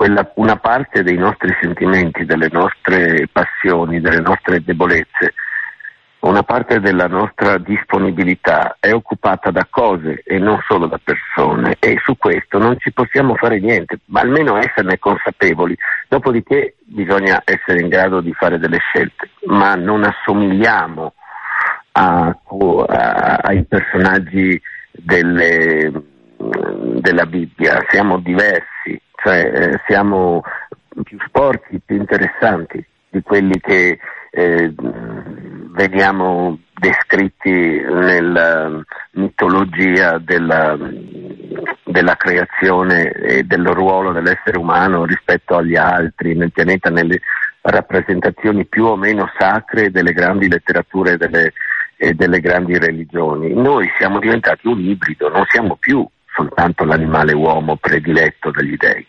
quella- 0.00 0.32
una 0.36 0.56
parte 0.56 1.02
dei 1.02 1.18
nostri 1.18 1.54
sentimenti, 1.60 2.24
delle 2.24 2.48
nostre 2.50 3.28
passioni, 3.30 4.00
delle 4.00 4.22
nostre 4.22 4.64
debolezze, 4.64 5.34
una 6.20 6.42
parte 6.42 6.80
della 6.80 7.06
nostra 7.06 7.58
disponibilità 7.58 8.78
è 8.80 8.94
occupata 8.94 9.50
da 9.50 9.66
cose 9.68 10.22
e 10.24 10.38
non 10.38 10.58
solo 10.66 10.86
da 10.86 10.98
persone 11.04 11.76
e 11.78 12.00
su 12.02 12.16
questo 12.16 12.56
non 12.56 12.78
ci 12.78 12.94
possiamo 12.94 13.34
fare 13.34 13.60
niente, 13.60 13.98
ma 14.06 14.20
almeno 14.20 14.56
esserne 14.56 14.98
consapevoli. 14.98 15.76
Dopodiché 16.08 16.76
bisogna 16.86 17.42
essere 17.44 17.80
in 17.80 17.88
grado 17.88 18.22
di 18.22 18.32
fare 18.32 18.58
delle 18.58 18.78
scelte, 18.78 19.28
ma 19.48 19.74
non 19.74 20.04
assomigliamo 20.04 21.12
a- 21.92 22.38
a- 22.88 23.38
ai 23.42 23.64
personaggi 23.64 24.58
delle- 24.92 25.92
della 26.40 27.26
Bibbia, 27.26 27.84
siamo 27.88 28.18
diversi, 28.18 29.00
cioè 29.22 29.50
eh, 29.52 29.80
siamo 29.86 30.42
più 31.02 31.18
sporchi, 31.26 31.80
più 31.84 31.96
interessanti 31.96 32.84
di 33.10 33.22
quelli 33.22 33.58
che 33.60 33.98
eh, 34.30 34.72
vediamo 35.72 36.58
descritti 36.72 37.50
nella 37.50 38.82
mitologia 39.12 40.18
della, 40.18 40.78
della 41.84 42.14
creazione 42.16 43.10
e 43.10 43.42
del 43.42 43.66
ruolo 43.66 44.12
dell'essere 44.12 44.56
umano 44.56 45.04
rispetto 45.04 45.56
agli 45.56 45.76
altri 45.76 46.34
nel 46.34 46.52
pianeta, 46.52 46.88
nelle 46.88 47.20
rappresentazioni 47.62 48.64
più 48.64 48.86
o 48.86 48.96
meno 48.96 49.30
sacre 49.38 49.90
delle 49.90 50.12
grandi 50.12 50.48
letterature 50.48 51.12
e 51.12 51.16
delle, 51.18 51.52
e 51.96 52.14
delle 52.14 52.40
grandi 52.40 52.78
religioni. 52.78 53.52
Noi 53.52 53.86
siamo 53.98 54.18
diventati 54.18 54.66
un 54.66 54.80
ibrido, 54.80 55.28
non 55.28 55.44
siamo 55.48 55.76
più 55.76 56.06
soltanto 56.34 56.84
l'animale 56.84 57.32
uomo 57.34 57.76
prediletto 57.76 58.50
dagli 58.50 58.76
dei. 58.76 59.06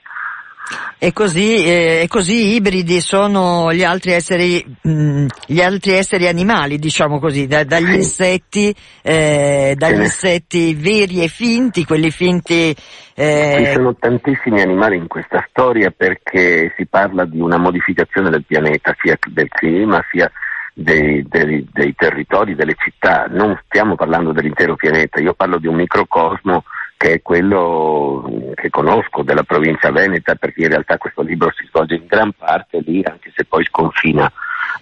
E 0.97 1.11
così, 1.13 1.55
eh, 1.65 2.01
e 2.03 2.07
così 2.07 2.53
ibridi 2.53 3.01
sono 3.01 3.73
gli 3.73 3.83
altri 3.83 4.11
esseri, 4.11 4.63
mh, 4.81 5.25
gli 5.47 5.59
altri 5.59 5.93
esseri 5.93 6.27
animali, 6.27 6.77
diciamo 6.77 7.19
così, 7.19 7.47
da- 7.47 7.63
dagli 7.63 7.95
insetti, 7.95 8.73
eh, 9.01 9.73
dagli 9.75 10.01
insetti 10.01 10.75
veri 10.75 11.23
e 11.23 11.27
finti, 11.27 11.85
quelli 11.85 12.11
finti, 12.11 12.73
Ci 12.73 12.81
eh, 13.15 13.71
sono 13.73 13.95
tantissimi 13.95 14.61
animali 14.61 14.95
in 14.95 15.07
questa 15.07 15.45
storia 15.49 15.91
perché 15.91 16.73
si 16.77 16.85
parla 16.85 17.25
di 17.25 17.39
una 17.41 17.57
modificazione 17.57 18.29
del 18.29 18.45
pianeta, 18.45 18.95
sia 19.01 19.17
del 19.27 19.49
clima, 19.49 20.05
sia 20.09 20.31
dei, 20.73 21.25
dei- 21.27 21.67
dei 21.71 21.93
territori, 21.95 22.55
delle 22.55 22.75
città. 22.77 23.25
Non 23.27 23.59
stiamo 23.65 23.95
parlando 23.95 24.31
dell'intero 24.31 24.75
pianeta, 24.75 25.19
io 25.19 25.33
parlo 25.33 25.57
di 25.57 25.67
un 25.67 25.75
microcosmo 25.75 26.63
che 27.01 27.13
è 27.13 27.21
quello 27.23 28.53
che 28.53 28.69
conosco 28.69 29.23
della 29.23 29.41
provincia 29.41 29.89
veneta, 29.89 30.35
perché 30.35 30.61
in 30.61 30.69
realtà 30.69 30.99
questo 30.99 31.23
libro 31.23 31.51
si 31.51 31.65
svolge 31.65 31.95
in 31.95 32.05
gran 32.05 32.31
parte 32.33 32.79
lì, 32.85 33.01
anche 33.03 33.31
se 33.33 33.43
poi 33.45 33.63
sconfina 33.65 34.31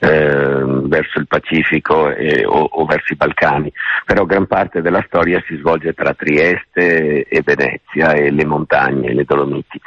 eh, 0.01 0.61
verso 0.83 1.17
il 1.19 1.27
Pacifico 1.27 2.09
e- 2.09 2.45
o, 2.45 2.59
o 2.59 2.83
verso 2.83 3.13
i 3.13 3.15
Balcani, 3.15 3.71
però 4.03 4.25
gran 4.25 4.47
parte 4.47 4.81
della 4.81 5.01
storia 5.07 5.41
si 5.47 5.55
svolge 5.55 5.93
tra 5.93 6.13
Trieste 6.13 7.23
e 7.23 7.41
Venezia 7.41 8.11
e 8.11 8.31
le 8.31 8.45
montagne, 8.45 9.13
le 9.13 9.23
Dolomiti. 9.23 9.79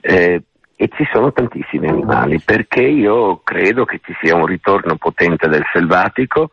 Eh, 0.00 0.42
e 0.76 0.90
ci 0.94 1.08
sono 1.12 1.32
tantissimi 1.32 1.88
animali, 1.88 2.40
perché 2.40 2.82
io 2.82 3.40
credo 3.42 3.84
che 3.84 3.98
ci 4.04 4.16
sia 4.22 4.36
un 4.36 4.46
ritorno 4.46 4.94
potente 4.94 5.48
del 5.48 5.64
selvatico 5.72 6.52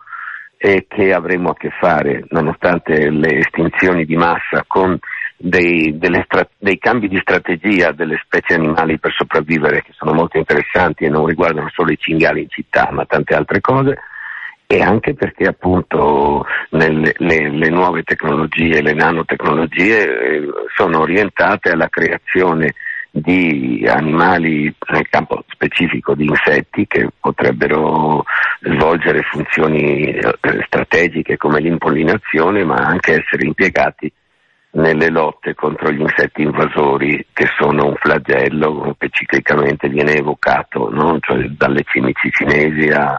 e 0.58 0.88
che 0.90 1.14
avremo 1.14 1.52
a 1.52 1.56
che 1.56 1.70
fare, 1.70 2.26
nonostante 2.30 3.12
le 3.12 3.38
estinzioni 3.38 4.04
di 4.04 4.16
massa, 4.16 4.66
con 4.66 4.98
dei, 5.38 5.98
stra- 6.26 6.50
dei, 6.58 6.80
cambi 6.80 7.08
di 7.08 7.20
strategia 7.22 7.92
delle 7.92 8.20
specie 8.24 8.56
animali 8.56 8.98
per 8.98 9.14
sopravvivere 9.14 9.84
che 9.84 9.92
sono 9.94 10.14
molto 10.14 10.38
interessanti 10.38 11.06
e 11.06 11.10
non 11.10 11.28
riguardano 11.28 11.70
solo 11.72 11.92
i 11.92 11.98
cinghiali 11.98 12.42
in 12.42 12.50
città, 12.50 12.90
ma 12.92 13.06
tante 13.06 13.36
altre 13.36 13.62
cose. 13.62 13.98
E 14.70 14.82
anche 14.82 15.14
perché 15.14 15.46
appunto 15.46 16.46
nelle, 16.72 17.14
le, 17.18 17.50
le, 17.50 17.70
nuove 17.70 18.04
tecnologie, 18.04 18.82
le 18.82 18.94
nanotecnologie 18.94 20.02
eh, 20.04 20.48
sono 20.76 21.00
orientate 21.00 21.70
alla 21.70 21.88
creazione 21.88 22.74
di 23.10 23.86
animali 23.88 24.74
nel 24.92 25.08
campo 25.10 25.44
specifico 25.48 26.14
di 26.14 26.26
insetti 26.26 26.86
che 26.86 27.08
potrebbero 27.18 28.26
svolgere 28.60 29.22
funzioni 29.24 30.10
eh, 30.10 30.38
strategiche 30.66 31.38
come 31.38 31.62
l'impollinazione 31.62 32.66
ma 32.66 32.76
anche 32.76 33.24
essere 33.24 33.46
impiegati 33.46 34.12
nelle 34.72 35.10
lotte 35.10 35.56
contro 35.56 35.92
gli 35.92 36.02
insetti 36.02 36.42
invasori 36.42 37.26
che 37.34 37.48
sono 37.58 37.88
un 37.88 37.96
flagello 37.96 38.96
che 38.98 39.10
ciclicamente 39.10 39.88
viene 39.90 40.16
evocato 40.16 40.90
no? 40.90 41.18
cioè, 41.20 41.46
dalle 41.50 41.84
cimici 41.84 42.30
cinesi 42.32 42.90
a, 42.90 43.16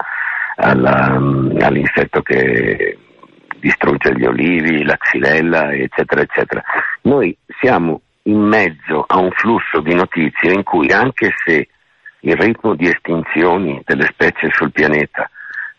alla, 0.57 1.17
all'insetto 1.61 2.23
che 2.23 2.99
distrugge 3.59 4.15
gli 4.15 4.25
olivi, 4.25 4.85
la 4.85 4.97
xylella, 4.97 5.73
eccetera, 5.73 6.23
eccetera. 6.23 6.63
Noi 7.03 7.37
siamo 7.61 8.03
in 8.23 8.41
mezzo 8.41 9.05
a 9.07 9.19
un 9.19 9.31
flusso 9.33 9.81
di 9.81 9.95
notizie 9.95 10.53
in 10.53 10.63
cui 10.63 10.91
anche 10.91 11.33
se 11.45 11.69
il 12.21 12.37
ritmo 12.37 12.75
di 12.75 12.89
estinzioni 12.89 13.81
delle 13.85 14.07
specie 14.07 14.49
sul 14.51 14.73
pianeta 14.73 15.31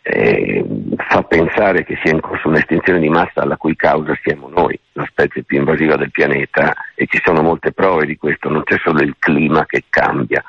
eh, 0.10 0.66
fa 0.98 1.22
pensare 1.24 1.84
che 1.84 1.98
sia 2.04 2.12
in 2.12 2.20
corso 2.20 2.48
un'estinzione 2.48 3.00
di 3.00 3.10
massa 3.10 3.42
alla 3.42 3.58
cui 3.58 3.76
causa 3.76 4.18
siamo 4.24 4.50
noi, 4.50 4.78
la 4.94 5.06
specie 5.10 5.44
più 5.44 5.60
invasiva 5.60 5.96
del 5.96 6.12
pianeta, 6.12 6.74
e 6.96 7.06
ci 7.08 7.20
sono 7.24 7.42
molte 7.42 7.72
prove 7.72 8.06
di 8.06 8.18
questo, 8.18 8.50
non 8.50 8.64
c'è 8.64 8.78
solo 8.84 9.02
il 9.02 9.16
clima 9.20 9.66
che 9.66 9.84
cambia, 9.90 10.44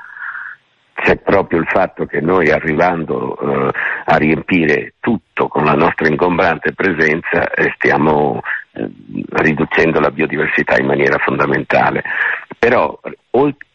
c'è 0.95 1.17
proprio 1.17 1.61
il 1.61 1.67
fatto 1.69 2.07
che 2.07 2.21
noi 2.21 2.51
arrivando 2.51 3.39
eh, 3.39 3.71
a 4.05 4.17
riempire 4.17 4.95
tutto 5.01 5.49
con 5.49 5.65
la 5.65 5.75
nostra 5.75 6.09
ingombrante 6.09 6.73
presenza 6.73 7.51
eh, 7.51 7.73
stiamo 7.77 8.41
eh, 8.73 8.89
riducendo 9.31 9.99
la 10.01 10.11
biodiversità 10.11 10.77
in 10.79 10.87
maniera 10.87 11.17
fondamentale. 11.19 12.03
Però 12.59 12.99
oltre 13.31 13.69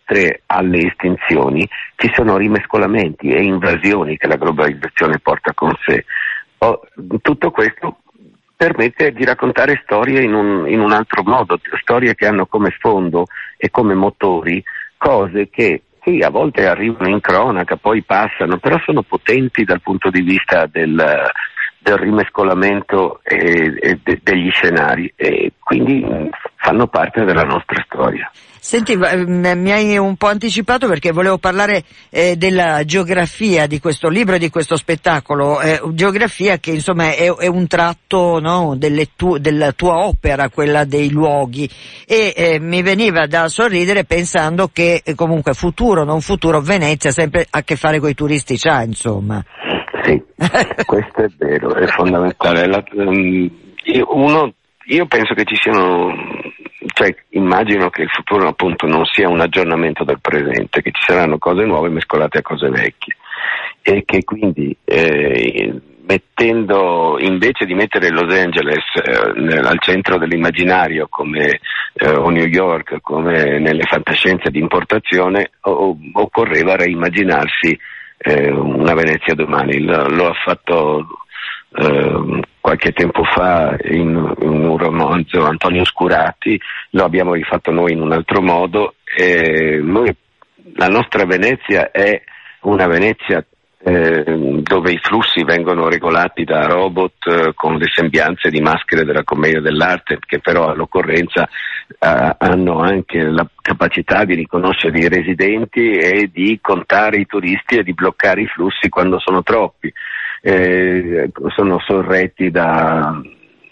alle 0.48 0.88
estinzioni 0.88 1.68
ci 1.96 2.12
sono 2.14 2.38
rimescolamenti 2.38 3.30
e 3.30 3.44
invasioni 3.44 4.18
che 4.18 4.28
la 4.28 4.36
globalizzazione 4.36 5.20
porta 5.20 5.54
con 5.54 5.72
sé. 5.84 6.06
Oh, 6.60 6.82
tutto 7.22 7.52
questo 7.52 7.98
permette 8.56 9.12
di 9.12 9.26
raccontare 9.26 9.82
storie 9.84 10.22
in 10.22 10.34
un, 10.34 10.68
in 10.68 10.80
un 10.80 10.92
altro 10.92 11.24
modo, 11.24 11.60
storie 11.82 12.16
che 12.16 12.28
hanno 12.28 12.46
come 12.46 12.74
sfondo 12.78 13.26
e 13.58 13.70
come 13.70 13.96
motori 13.96 14.64
cose 14.98 15.50
che 15.50 15.82
sì, 16.04 16.20
a 16.20 16.30
volte 16.30 16.68
arrivano 16.68 17.10
in 17.10 17.20
cronaca, 17.20 17.78
poi 17.78 18.04
passano, 18.04 18.58
però 18.58 18.78
sono 18.86 19.02
potenti 19.02 19.64
dal 19.64 19.82
punto 19.82 20.12
di 20.12 20.22
vista 20.22 20.68
del, 20.68 21.04
del 21.86 21.98
rimescolamento 21.98 23.20
e, 23.22 23.78
e 23.80 24.00
de, 24.04 24.20
degli 24.24 24.50
scenari 24.50 25.14
e 25.16 25.54
quindi 25.60 26.04
fanno 26.56 26.88
parte 26.88 27.24
della 27.24 27.44
nostra 27.44 27.84
storia. 27.86 28.32
Senti, 28.66 28.98
mi 28.98 29.72
hai 29.72 29.96
un 29.96 30.16
po' 30.16 30.26
anticipato 30.26 30.88
perché 30.88 31.12
volevo 31.12 31.38
parlare 31.38 31.84
eh, 32.10 32.36
della 32.36 32.84
geografia 32.84 33.68
di 33.68 33.80
questo 33.80 34.10
libro 34.10 34.34
e 34.34 34.40
di 34.40 34.50
questo 34.50 34.76
spettacolo, 34.76 35.62
eh, 35.62 35.80
geografia 35.92 36.58
che 36.58 36.72
insomma 36.72 37.12
è, 37.12 37.32
è 37.32 37.46
un 37.46 37.68
tratto 37.68 38.40
no, 38.40 38.76
tu, 39.16 39.38
della 39.38 39.72
tua 39.74 40.08
opera, 40.08 40.50
quella 40.50 40.84
dei 40.84 41.12
luoghi 41.12 41.70
e 42.08 42.34
eh, 42.36 42.60
mi 42.60 42.82
veniva 42.82 43.28
da 43.28 43.48
sorridere 43.50 44.04
pensando 44.04 44.72
che 44.74 45.04
eh, 45.06 45.14
comunque 45.14 45.54
futuro, 45.54 46.04
non 46.04 46.22
futuro, 46.22 46.60
Venezia 46.60 47.12
sempre 47.12 47.46
a 47.48 47.62
che 47.62 47.76
fare 47.76 48.00
con 48.00 48.10
i 48.10 48.16
turisti 48.16 48.58
c'ha 48.58 48.82
insomma. 48.82 49.46
Sì, 50.06 50.22
questo 50.86 51.24
è 51.24 51.28
vero, 51.38 51.74
è 51.74 51.88
fondamentale. 51.88 52.68
La, 52.68 52.84
um, 52.94 53.50
uno, 54.10 54.54
io 54.86 55.06
penso 55.08 55.34
che 55.34 55.44
ci 55.46 55.56
siano 55.56 56.14
cioè, 56.94 57.14
immagino 57.30 57.90
che 57.90 58.04
il 58.04 58.10
futuro 58.10 58.48
appunto 58.48 58.86
non 58.86 59.04
sia 59.06 59.28
un 59.28 59.42
aggiornamento 59.42 60.04
del 60.04 60.22
presente, 60.22 60.82
che 60.82 60.92
ci 60.92 61.04
saranno 61.06 61.38
cose 61.38 61.66
nuove 61.66 61.90
mescolate 61.90 62.38
a 62.38 62.44
cose 62.44 62.70
vecchie 62.70 63.16
e 63.82 64.04
che 64.06 64.24
quindi 64.24 64.76
eh, 64.84 65.80
mettendo, 66.08 67.18
invece 67.20 67.66
di 67.66 67.74
mettere 67.74 68.10
Los 68.10 68.34
Angeles 68.34 68.84
eh, 69.04 69.40
nel, 69.40 69.66
al 69.66 69.80
centro 69.80 70.18
dell'immaginario 70.18 71.08
come 71.10 71.60
eh, 71.94 72.10
o 72.10 72.30
New 72.30 72.46
York 72.46 73.00
come 73.02 73.60
nelle 73.60 73.84
fantascienze 73.84 74.50
di 74.50 74.60
importazione 74.60 75.52
o, 75.62 75.98
occorreva 76.14 76.76
reimmaginarsi 76.76 77.78
eh, 78.18 78.52
una 78.52 78.94
Venezia 78.94 79.34
domani. 79.34 79.80
Lo, 79.80 80.08
lo 80.08 80.28
ha 80.28 80.34
fatto 80.44 81.08
eh, 81.76 82.42
qualche 82.60 82.92
tempo 82.92 83.24
fa 83.24 83.76
in, 83.84 84.34
in, 84.42 84.50
un 84.50 84.78
romanzo 84.78 85.46
Antonio 85.46 85.84
Scurati, 85.86 86.60
lo 86.92 87.04
abbiamo 87.04 87.34
rifatto 87.34 87.72
noi 87.72 87.94
in 87.94 88.02
un 88.02 88.12
altro 88.12 88.42
modo. 88.42 88.96
Noi, 89.18 90.16
la 90.76 90.88
nostra 90.88 91.26
Venezia 91.26 91.92
è 91.92 92.22
una 92.62 92.88
Venezia 92.88 93.46
dove 93.86 94.92
i 94.94 94.98
flussi 94.98 95.44
vengono 95.44 95.88
regolati 95.88 96.44
da 96.44 96.66
robot 96.66 97.28
eh, 97.28 97.52
con 97.54 97.76
le 97.78 97.86
sembianze 97.94 98.50
di 98.50 98.60
maschere 98.60 99.06
della 99.06 99.24
commedia 99.24 99.62
dell'arte, 99.62 100.18
che 100.26 100.40
però 100.40 100.70
all'occorrenza 100.70 101.44
eh, 101.44 102.36
hanno 102.40 102.80
anche 102.80 103.22
la 103.22 103.48
capacità 103.62 104.26
di 104.26 104.34
riconoscere 104.34 104.98
i 104.98 105.08
residenti 105.08 105.92
e 105.92 106.32
di 106.34 106.58
contare 106.64 107.18
i 107.18 107.28
turisti 107.28 107.78
e 107.78 107.84
di 107.84 107.94
bloccare 107.94 108.42
i 108.42 108.48
flussi 108.48 108.90
quando 108.90 109.20
sono 109.20 109.44
troppi. 109.44 109.94
Eh, 110.42 111.30
sono 111.56 111.80
sorretti 111.86 112.50
da 112.50 113.22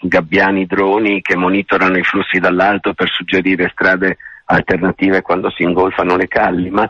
gabbiani 0.00 0.66
droni 0.66 1.22
che 1.22 1.36
monitorano 1.36 1.98
i 1.98 2.04
flussi 2.04 2.38
dall'alto 2.38 2.94
per 2.94 3.08
suggerire 3.08 3.70
strade 3.72 4.18
alternative 4.44 5.22
quando 5.22 5.50
si 5.50 5.64
ingolfano 5.64 6.16
le 6.16 6.28
calli, 6.28 6.70
ma 6.70 6.88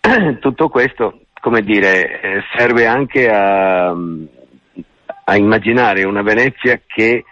tutto 0.40 0.68
questo, 0.70 1.20
come 1.40 1.62
dire, 1.62 2.20
eh, 2.20 2.42
serve 2.56 2.86
anche 2.86 3.28
a, 3.28 3.90
a 3.90 5.36
immaginare 5.36 6.04
una 6.04 6.22
Venezia 6.22 6.80
che 6.86 7.24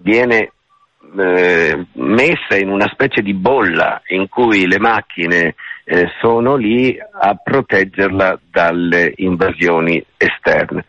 viene 0.00 0.52
eh, 1.16 1.86
messa 1.94 2.56
in 2.56 2.68
una 2.68 2.88
specie 2.92 3.22
di 3.22 3.34
bolla 3.34 4.02
in 4.08 4.28
cui 4.28 4.66
le 4.66 4.78
macchine 4.78 5.54
eh, 5.84 6.08
sono 6.20 6.56
lì 6.56 6.98
a 6.98 7.34
proteggerla 7.34 8.40
dalle 8.50 9.12
invasioni 9.16 10.04
esterne. 10.16 10.84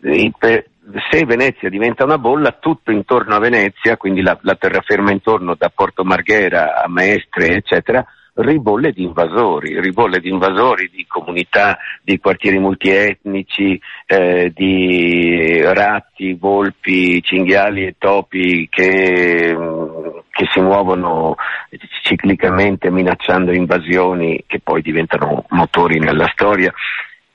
Se 0.00 1.24
Venezia 1.24 1.68
diventa 1.70 2.04
una 2.04 2.18
bolla, 2.18 2.58
tutto 2.60 2.90
intorno 2.90 3.34
a 3.34 3.40
Venezia, 3.40 3.96
quindi 3.96 4.20
la, 4.20 4.38
la 4.42 4.54
terraferma 4.54 5.10
intorno 5.10 5.54
da 5.56 5.72
Porto 5.74 6.04
Marghera 6.04 6.82
a 6.84 6.88
Maestre, 6.88 7.56
eccetera, 7.56 8.04
ribolle 8.34 8.92
di 8.92 9.04
invasori, 9.04 9.80
ribolle 9.80 10.18
di 10.18 10.28
invasori 10.28 10.90
di 10.92 11.04
comunità, 11.06 11.78
di 12.02 12.18
quartieri 12.18 12.58
multietnici, 12.58 13.80
eh, 14.06 14.52
di 14.54 15.60
ratti, 15.62 16.34
volpi, 16.34 17.22
cinghiali 17.22 17.86
e 17.86 17.94
topi 17.98 18.68
che, 18.68 19.56
che, 20.30 20.46
si 20.52 20.60
muovono 20.60 21.36
ciclicamente 22.02 22.90
minacciando 22.90 23.52
invasioni 23.52 24.42
che 24.46 24.60
poi 24.60 24.82
diventano 24.82 25.44
motori 25.50 25.98
nella 25.98 26.28
storia 26.32 26.72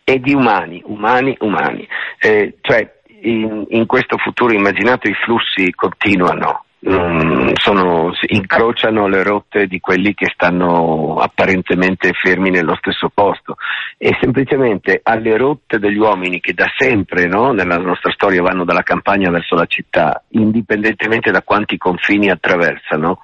e 0.03 0.19
di 0.19 0.33
umani, 0.33 0.81
umani, 0.85 1.35
umani. 1.39 1.87
Eh, 2.19 2.57
cioè 2.61 2.97
in, 3.21 3.65
in, 3.69 3.85
questo 3.85 4.17
futuro 4.17 4.53
immaginato 4.53 5.07
i 5.07 5.13
flussi 5.13 5.71
continuano, 5.73 6.65
mm, 6.87 7.51
sono, 7.55 8.11
incrociano 8.27 9.07
le 9.07 9.23
rotte 9.23 9.67
di 9.67 9.79
quelli 9.79 10.13
che 10.13 10.31
stanno 10.33 11.17
apparentemente 11.17 12.13
fermi 12.13 12.49
nello 12.49 12.75
stesso 12.75 13.09
posto. 13.13 13.57
E 13.97 14.17
semplicemente 14.21 15.01
alle 15.03 15.37
rotte 15.37 15.79
degli 15.79 15.97
uomini 15.97 16.39
che 16.39 16.53
da 16.53 16.67
sempre 16.77 17.25
no, 17.27 17.51
nella 17.51 17.77
nostra 17.77 18.11
storia 18.11 18.41
vanno 18.41 18.63
dalla 18.63 18.83
campagna 18.83 19.29
verso 19.29 19.55
la 19.55 19.65
città, 19.65 20.23
indipendentemente 20.29 21.31
da 21.31 21.41
quanti 21.41 21.77
confini 21.77 22.29
attraversano, 22.29 23.23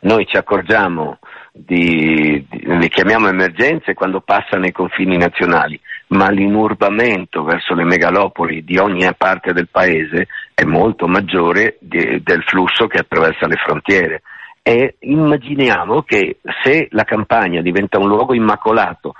noi 0.00 0.26
ci 0.26 0.36
accorgiamo 0.36 1.18
di, 1.52 2.46
di, 2.48 2.60
le 2.62 2.88
chiamiamo 2.88 3.26
emergenze 3.28 3.94
quando 3.94 4.20
passano 4.20 4.66
i 4.66 4.72
confini 4.72 5.16
nazionali, 5.16 5.80
ma 6.08 6.30
l'inurbamento 6.30 7.42
verso 7.42 7.74
le 7.74 7.84
megalopoli 7.84 8.62
di 8.62 8.78
ogni 8.78 9.08
parte 9.16 9.52
del 9.52 9.68
paese 9.68 10.28
è 10.58 10.64
molto 10.64 11.06
maggiore 11.06 11.76
di, 11.78 12.20
del 12.20 12.42
flusso 12.42 12.88
che 12.88 12.98
attraversa 12.98 13.46
le 13.46 13.54
frontiere. 13.64 14.22
E 14.60 14.96
immaginiamo 14.98 16.02
che 16.02 16.38
se 16.64 16.88
la 16.90 17.04
campagna 17.04 17.62
diventa 17.62 18.00
un 18.00 18.08
luogo 18.08 18.34
immacolato 18.34 19.14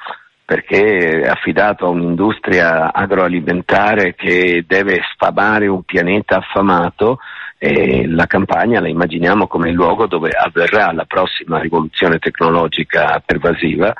perché 0.45 1.21
è 1.21 1.29
affidato 1.29 1.87
a 1.87 1.91
un'industria 1.91 2.93
agroalimentare 2.93 4.17
che 4.17 4.65
deve 4.67 4.99
sfamare 5.13 5.69
un 5.69 5.83
pianeta 5.85 6.39
affamato, 6.39 7.19
e 7.57 8.09
la 8.09 8.27
campagna 8.27 8.81
la 8.81 8.89
immaginiamo 8.89 9.47
come 9.47 9.69
il 9.69 9.75
luogo 9.75 10.07
dove 10.07 10.31
avverrà 10.31 10.91
la 10.93 11.05
prossima 11.05 11.61
rivoluzione 11.61 12.19
tecnologica 12.19 13.23
pervasiva 13.25 13.93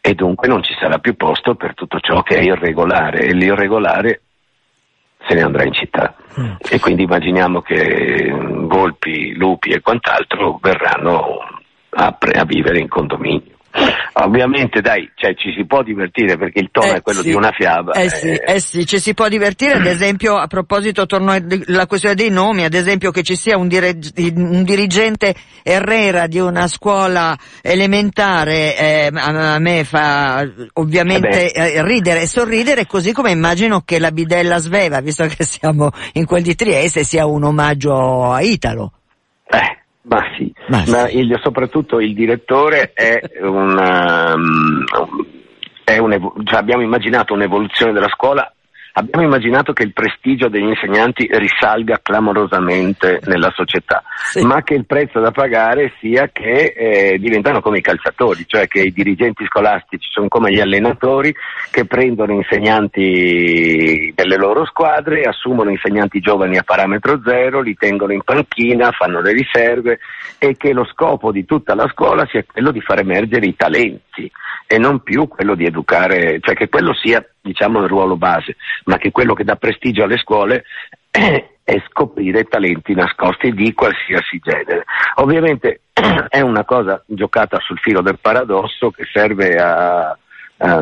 e 0.00 0.14
dunque 0.14 0.46
non 0.46 0.62
ci 0.62 0.74
sarà 0.78 0.98
più 0.98 1.16
posto 1.16 1.54
per 1.54 1.74
tutto 1.74 1.98
ciò 2.00 2.22
che 2.22 2.36
è 2.36 2.42
irregolare. 2.42 3.26
E 3.26 3.34
l'irregolare 3.34 4.20
se 5.26 5.34
ne 5.34 5.42
andrà 5.42 5.64
in 5.64 5.72
città. 5.72 6.14
Mm. 6.38 6.52
E 6.68 6.78
quindi 6.78 7.02
immaginiamo 7.02 7.60
che 7.60 8.30
volpi, 8.32 9.34
lupi 9.34 9.70
e 9.70 9.80
quant'altro 9.80 10.58
verranno 10.60 11.38
a, 11.90 12.12
pre- 12.12 12.38
a 12.38 12.44
vivere 12.44 12.78
in 12.78 12.88
condominio. 12.88 13.56
Ovviamente 14.20 14.80
dai, 14.80 15.08
cioè, 15.14 15.34
ci 15.34 15.52
si 15.56 15.64
può 15.64 15.82
divertire 15.82 16.36
perché 16.36 16.58
il 16.58 16.70
tono 16.72 16.92
eh, 16.92 16.96
è 16.96 17.02
quello 17.02 17.20
sì. 17.20 17.28
di 17.28 17.34
una 17.34 17.52
fiaba. 17.52 17.92
Eh, 17.92 18.08
sì, 18.10 18.28
eh. 18.30 18.54
eh 18.54 18.60
sì, 18.60 18.84
ci 18.84 18.98
si 18.98 19.14
può 19.14 19.28
divertire, 19.28 19.74
ad 19.74 19.86
esempio 19.86 20.36
a 20.36 20.46
proposito 20.48 21.06
torno 21.06 21.32
alla 21.32 21.86
questione 21.86 22.16
dei 22.16 22.30
nomi, 22.30 22.64
ad 22.64 22.74
esempio 22.74 23.10
che 23.10 23.22
ci 23.22 23.36
sia 23.36 23.56
un, 23.56 23.68
dire- 23.68 23.96
un 24.34 24.64
dirigente 24.64 25.34
Herrera 25.62 26.26
di 26.26 26.40
una 26.40 26.66
scuola 26.66 27.36
elementare, 27.62 28.76
eh, 28.76 29.10
a, 29.12 29.58
me 29.58 29.84
fa 29.84 30.46
ovviamente 30.74 31.52
eh 31.52 31.76
eh, 31.76 31.82
ridere 31.84 32.22
e 32.22 32.26
sorridere, 32.26 32.86
così 32.86 33.12
come 33.12 33.30
immagino 33.30 33.82
che 33.84 33.98
la 33.98 34.10
bidella 34.10 34.58
sveva, 34.58 35.00
visto 35.00 35.26
che 35.26 35.44
siamo 35.44 35.90
in 36.14 36.24
quel 36.24 36.42
di 36.42 36.54
Trieste, 36.54 37.04
sia 37.04 37.26
un 37.26 37.44
omaggio 37.44 38.32
a 38.32 38.40
Italo. 38.40 38.97
Ma 40.08 40.22
sì, 40.36 40.52
ma, 40.68 40.84
sì. 40.84 40.90
ma 40.90 41.08
il, 41.10 41.38
soprattutto 41.42 42.00
il 42.00 42.14
direttore 42.14 42.92
è 42.94 43.20
un, 43.42 43.76
um, 43.76 44.84
è 45.84 45.98
un 45.98 46.32
cioè 46.44 46.58
abbiamo 46.58 46.82
immaginato 46.82 47.34
un'evoluzione 47.34 47.92
della 47.92 48.08
scuola 48.08 48.50
abbiamo 48.98 49.24
immaginato 49.24 49.72
che 49.72 49.84
il 49.84 49.92
prestigio 49.92 50.48
degli 50.48 50.66
insegnanti 50.66 51.28
risalga 51.30 52.00
clamorosamente 52.02 53.20
nella 53.24 53.52
società, 53.54 54.02
sì. 54.14 54.44
ma 54.44 54.62
che 54.62 54.74
il 54.74 54.86
prezzo 54.86 55.20
da 55.20 55.30
pagare 55.30 55.92
sia 56.00 56.28
che 56.32 56.74
eh, 56.76 57.18
diventano 57.18 57.60
come 57.60 57.78
i 57.78 57.82
calciatori, 57.82 58.44
cioè 58.46 58.66
che 58.66 58.80
i 58.80 58.92
dirigenti 58.92 59.44
scolastici 59.46 60.08
sono 60.10 60.28
come 60.28 60.50
gli 60.50 60.60
allenatori 60.60 61.34
che 61.70 61.84
prendono 61.84 62.32
insegnanti 62.32 64.12
delle 64.14 64.36
loro 64.36 64.66
squadre, 64.66 65.22
assumono 65.22 65.70
insegnanti 65.70 66.20
giovani 66.20 66.56
a 66.56 66.62
parametro 66.62 67.20
zero, 67.24 67.60
li 67.60 67.74
tengono 67.74 68.12
in 68.12 68.22
panchina, 68.22 68.90
fanno 68.90 69.20
le 69.20 69.32
riserve 69.32 70.00
e 70.38 70.56
che 70.56 70.72
lo 70.72 70.84
scopo 70.84 71.30
di 71.30 71.44
tutta 71.44 71.74
la 71.74 71.88
scuola 71.92 72.26
sia 72.26 72.44
quello 72.44 72.72
di 72.72 72.80
far 72.80 72.98
emergere 72.98 73.46
i 73.46 73.56
talenti 73.56 74.30
e 74.70 74.76
non 74.76 75.00
più 75.00 75.28
quello 75.28 75.54
di 75.54 75.64
educare, 75.64 76.40
cioè 76.40 76.54
che 76.54 76.68
quello 76.68 76.92
sia 76.92 77.24
diciamo 77.48 77.80
il 77.80 77.88
ruolo 77.88 78.16
base, 78.16 78.56
ma 78.84 78.98
che 78.98 79.10
quello 79.10 79.34
che 79.34 79.44
dà 79.44 79.56
prestigio 79.56 80.04
alle 80.04 80.18
scuole 80.18 80.64
è 81.10 81.82
scoprire 81.88 82.44
talenti 82.44 82.94
nascosti 82.94 83.52
di 83.52 83.72
qualsiasi 83.72 84.38
genere. 84.42 84.84
Ovviamente 85.16 85.80
è 86.28 86.40
una 86.40 86.64
cosa 86.64 87.02
giocata 87.06 87.58
sul 87.60 87.78
filo 87.78 88.02
del 88.02 88.18
paradosso 88.20 88.90
che 88.90 89.04
serve 89.10 89.56
a, 89.56 90.16
a, 90.58 90.78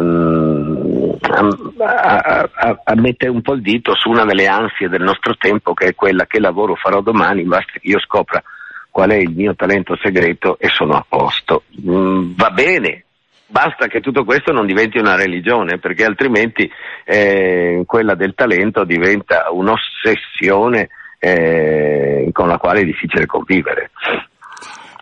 a, 1.79 2.81
a, 2.85 2.95
mettere 2.97 3.31
un 3.31 3.43
po' 3.43 3.55
il 3.55 3.63
dito 3.63 3.95
su 3.95 4.11
una 4.11 4.25
delle 4.25 4.47
ansie 4.47 4.89
del 4.89 5.03
nostro 5.03 5.37
tempo 5.37 5.73
che 5.75 5.87
è 5.87 5.95
quella 5.95 6.27
che 6.27 6.41
lavoro 6.41 6.75
farò 6.75 7.01
domani, 7.01 7.45
basta 7.45 7.73
che 7.73 7.81
io 7.83 8.01
scopra 8.01 8.43
qual 8.91 9.11
è 9.11 9.17
il 9.17 9.31
mio 9.31 9.55
talento 9.55 9.97
segreto 9.97 10.59
e 10.59 10.69
sono 10.69 10.95
a 10.95 11.05
posto. 11.07 11.65
Mm, 11.87 12.33
va 12.35 12.51
bene, 12.51 13.06
Basta 13.49 13.87
che 13.87 14.01
tutto 14.01 14.25
questo 14.25 14.53
non 14.53 14.67
diventi 14.67 14.99
una 14.99 15.15
religione, 15.15 15.79
perché 15.79 16.05
altrimenti 16.05 16.69
eh, 17.05 17.85
quella 17.87 18.15
del 18.15 18.35
talento 18.35 18.85
diventa 18.85 19.47
un'ossessione 19.51 20.89
eh, 21.19 22.29
con 22.33 22.49
la 22.49 22.59
quale 22.59 22.81
è 22.81 22.85
difficile 22.85 23.27
convivere. 23.27 23.91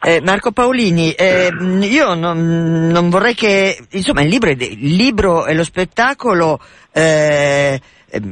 Eh, 0.07 0.21
Marco 0.23 0.53
Paolini, 0.53 1.13
eh, 1.13 1.51
io 1.81 2.13
non, 2.13 2.89
non, 2.89 3.09
vorrei 3.09 3.35
che, 3.35 3.79
insomma, 3.93 4.21
il 4.21 4.29
libro, 4.29 4.51
il 4.51 4.95
libro 4.95 5.47
e 5.47 5.55
lo 5.55 5.65
spettacolo 5.65 6.61
eh, 6.93 7.81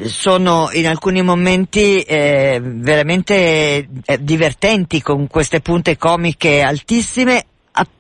sono 0.05 0.69
in 0.73 0.87
alcuni 0.87 1.23
momenti 1.23 2.03
eh, 2.03 2.61
veramente 2.63 3.89
eh, 4.05 4.19
divertenti 4.21 5.01
con 5.01 5.27
queste 5.27 5.61
punte 5.61 5.97
comiche 5.97 6.61
altissime 6.61 7.45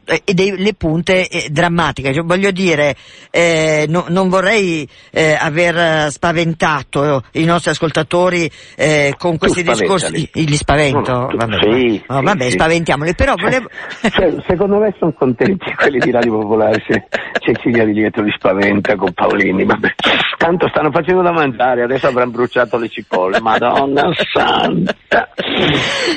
e 0.04 0.34
delle 0.34 0.74
punte 0.74 1.28
eh, 1.28 1.48
drammatiche. 1.50 2.12
Cioè, 2.12 2.24
voglio 2.24 2.50
dire, 2.50 2.94
eh, 3.30 3.86
no, 3.88 4.06
non 4.08 4.28
vorrei 4.28 4.88
eh, 5.10 5.36
aver 5.38 6.10
spaventato 6.10 7.22
i 7.32 7.44
nostri 7.44 7.70
ascoltatori 7.70 8.50
eh, 8.76 9.14
con 9.16 9.38
questi 9.38 9.62
discorsi. 9.62 10.28
Li 10.32 10.56
spavento? 10.56 11.12
No, 11.12 11.30
vabbè, 11.34 11.58
sì, 11.60 12.02
no, 12.08 12.22
vabbè 12.22 12.44
sì. 12.44 12.50
spaventiamoli, 12.50 13.14
però 13.14 13.34
volevo... 13.36 13.68
cioè, 14.10 14.34
secondo 14.46 14.78
me 14.78 14.94
sono 14.98 15.12
contenti 15.12 15.72
quelli 15.76 15.98
di 15.98 16.10
Radio 16.10 16.40
Popolare 16.40 16.82
se 16.86 17.06
Cecilia 17.38 17.84
Di 17.84 17.92
Lieto 17.92 18.22
li 18.22 18.32
spaventa 18.32 18.96
con 18.96 19.12
Paolini, 19.12 19.64
vabbè. 19.64 19.88
Tanto 20.36 20.68
stanno 20.68 20.90
facendo 20.90 21.22
da 21.22 21.32
mangiare, 21.32 21.82
adesso 21.82 22.08
avranno 22.08 22.32
bruciato 22.32 22.76
le 22.76 22.88
cipolle, 22.88 23.40
madonna 23.40 24.10
santa! 24.32 25.28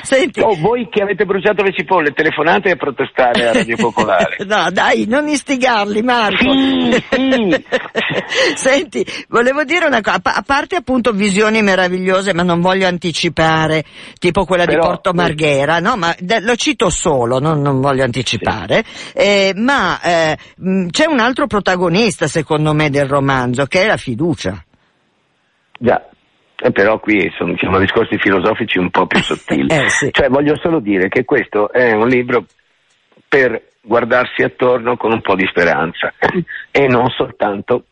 Senti... 0.02 0.40
Oh, 0.42 0.56
voi 0.60 0.88
che 0.90 1.02
avete 1.02 1.26
bruciato 1.26 1.64
le 1.64 1.74
cipolle, 1.74 2.12
telefonate 2.12 2.72
a 2.72 2.76
protestare 2.76 3.48
a 3.48 3.54
Radio 3.54 3.75
Popolare. 3.76 4.38
no, 4.48 4.70
dai, 4.72 5.06
non 5.08 5.28
istigarli, 5.28 6.02
Marco. 6.02 6.52
Sì, 6.52 7.04
sì. 7.10 7.66
Senti, 8.56 9.06
volevo 9.28 9.64
dire 9.64 9.86
una 9.86 10.02
cosa, 10.02 10.20
a 10.22 10.44
parte 10.46 10.76
appunto 10.76 11.12
visioni 11.12 11.62
meravigliose, 11.62 12.34
ma 12.34 12.44
non 12.44 12.62
voglio 12.62 12.88
anticipare, 12.88 13.84
tipo 14.20 14.46
quella 14.46 14.66
Però, 14.66 14.82
di 14.82 14.88
Porto 14.88 15.14
Marghera, 15.14 15.80
no? 15.80 15.96
Ma 15.96 16.16
lo 16.42 16.56
cito 16.56 16.90
solo, 16.90 17.40
no? 17.40 17.54
non 17.54 17.82
voglio 17.82 18.04
anticipare. 18.04 18.84
Sì. 18.86 19.12
Eh, 19.14 19.54
ma 19.56 20.02
eh, 20.02 20.38
c'è 20.90 21.06
un 21.06 21.20
altro 21.20 21.48
protagonista, 21.48 22.28
secondo 22.28 22.74
me, 22.74 22.90
del 22.90 23.08
romanzo, 23.08 23.66
che 23.66 23.84
è 23.84 23.88
la 23.88 23.98
fiducia. 23.98 24.64
Già, 25.78 26.10
eh, 26.58 26.72
però 26.72 27.00
qui 27.00 27.32
sono, 27.38 27.56
siamo 27.58 27.80
discorsi 27.80 28.18
filosofici 28.18 28.78
un 28.78 28.90
po' 28.90 29.06
più 29.08 29.22
sottili. 29.24 29.68
eh, 29.68 29.90
sì. 29.90 30.10
Cioè 30.12 30.30
voglio 30.30 30.58
solo 30.58 30.80
dire 30.80 31.10
che 31.10 31.26
questo 31.26 31.72
è 31.72 31.92
un 31.92 32.08
libro 32.08 32.46
per 33.28 33.70
guardarsi 33.82 34.42
attorno 34.44 34.98
con 34.98 35.12
un 35.12 35.22
po' 35.22 35.36
di 35.36 35.46
speranza 35.48 36.14
e 36.72 36.88
non 36.88 37.10
soltanto 37.10 37.86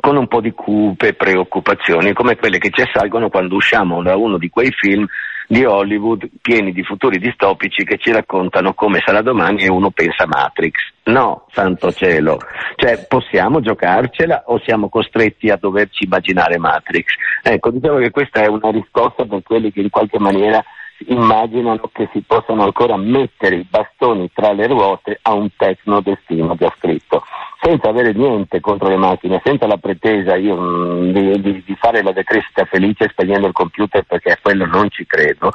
con 0.00 0.16
un 0.16 0.28
po' 0.28 0.40
di 0.40 0.52
cupe 0.52 1.14
preoccupazioni 1.14 2.12
come 2.12 2.36
quelle 2.36 2.58
che 2.58 2.70
ci 2.70 2.82
assalgono 2.82 3.28
quando 3.28 3.56
usciamo 3.56 4.02
da 4.02 4.16
uno 4.16 4.38
di 4.38 4.48
quei 4.48 4.70
film 4.72 5.06
di 5.50 5.64
Hollywood 5.64 6.28
pieni 6.42 6.72
di 6.72 6.84
futuri 6.84 7.18
distopici 7.18 7.82
che 7.82 7.96
ci 7.96 8.12
raccontano 8.12 8.74
come 8.74 9.00
sarà 9.04 9.22
domani 9.22 9.62
e 9.64 9.70
uno 9.70 9.90
pensa 9.90 10.26
Matrix. 10.26 10.74
No, 11.04 11.46
santo 11.50 11.90
cielo, 11.90 12.38
cioè 12.76 13.06
possiamo 13.08 13.60
giocarcela 13.60 14.42
o 14.46 14.60
siamo 14.62 14.90
costretti 14.90 15.48
a 15.48 15.56
doverci 15.56 16.04
immaginare 16.04 16.58
Matrix? 16.58 17.14
Ecco, 17.42 17.70
diciamo 17.70 17.96
che 17.96 18.10
questa 18.10 18.42
è 18.42 18.46
una 18.46 18.70
risposta 18.70 19.24
per 19.24 19.42
quelli 19.42 19.72
che 19.72 19.80
in 19.80 19.88
qualche 19.88 20.18
maniera 20.18 20.62
immaginano 21.06 21.90
che 21.92 22.08
si 22.12 22.22
possano 22.26 22.64
ancora 22.64 22.96
mettere 22.96 23.56
i 23.56 23.66
bastoni 23.68 24.30
tra 24.32 24.52
le 24.52 24.66
ruote 24.66 25.18
a 25.22 25.34
un 25.34 25.48
tecno 25.56 26.00
destino 26.00 26.54
già 26.56 26.72
scritto, 26.76 27.24
senza 27.60 27.88
avere 27.88 28.12
niente 28.12 28.60
contro 28.60 28.88
le 28.88 28.96
macchine, 28.96 29.40
senza 29.44 29.66
la 29.66 29.76
pretesa 29.76 30.36
io, 30.36 30.56
mh, 30.56 31.12
di, 31.12 31.40
di, 31.40 31.62
di, 31.64 31.76
fare 31.76 32.02
la 32.02 32.12
decrescita 32.12 32.64
felice 32.64 33.08
spegnendo 33.08 33.46
il 33.46 33.52
computer 33.52 34.02
perché 34.02 34.32
a 34.32 34.38
quello 34.40 34.66
non 34.66 34.90
ci 34.90 35.06
credo. 35.06 35.52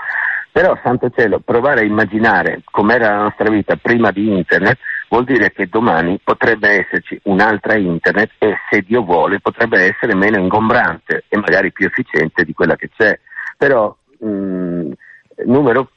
Però, 0.52 0.78
santo 0.84 1.10
cielo, 1.10 1.40
provare 1.40 1.82
a 1.82 1.84
immaginare 1.84 2.62
com'era 2.70 3.10
la 3.10 3.24
nostra 3.24 3.50
vita 3.50 3.76
prima 3.76 4.12
di 4.12 4.28
internet 4.30 4.78
vuol 5.10 5.24
dire 5.24 5.52
che 5.52 5.68
domani 5.68 6.20
potrebbe 6.24 6.70
esserci 6.70 7.20
un'altra 7.24 7.76
internet 7.76 8.32
e 8.38 8.56
se 8.70 8.82
Dio 8.82 9.04
vuole 9.04 9.40
potrebbe 9.40 9.82
essere 9.82 10.14
meno 10.14 10.38
ingombrante 10.38 11.24
e 11.28 11.38
magari 11.38 11.72
più 11.72 11.88
efficiente 11.88 12.44
di 12.44 12.54
quella 12.54 12.76
che 12.76 12.90
c'è. 12.96 13.20
Però 13.58 13.96
mh, 14.20 14.83
numero 15.46 15.90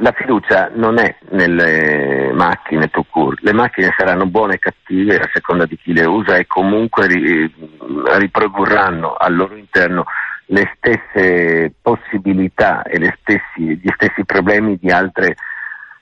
la 0.00 0.12
fiducia 0.12 0.70
non 0.74 0.98
è 0.98 1.16
nelle 1.30 2.30
macchine 2.34 2.88
to 2.88 3.06
cure, 3.08 3.36
le 3.40 3.54
macchine 3.54 3.94
saranno 3.96 4.26
buone 4.26 4.54
e 4.54 4.58
cattive 4.58 5.16
a 5.16 5.30
seconda 5.32 5.64
di 5.64 5.78
chi 5.78 5.94
le 5.94 6.04
usa 6.04 6.36
e 6.36 6.46
comunque 6.46 7.06
riprodurranno 7.06 9.14
al 9.14 9.34
loro 9.34 9.56
interno 9.56 10.04
le 10.46 10.74
stesse 10.76 11.72
possibilità 11.80 12.82
e 12.82 12.98
stessi, 13.20 13.78
gli 13.78 13.88
stessi 13.94 14.26
problemi 14.26 14.76
di 14.78 14.90
altre 14.90 15.36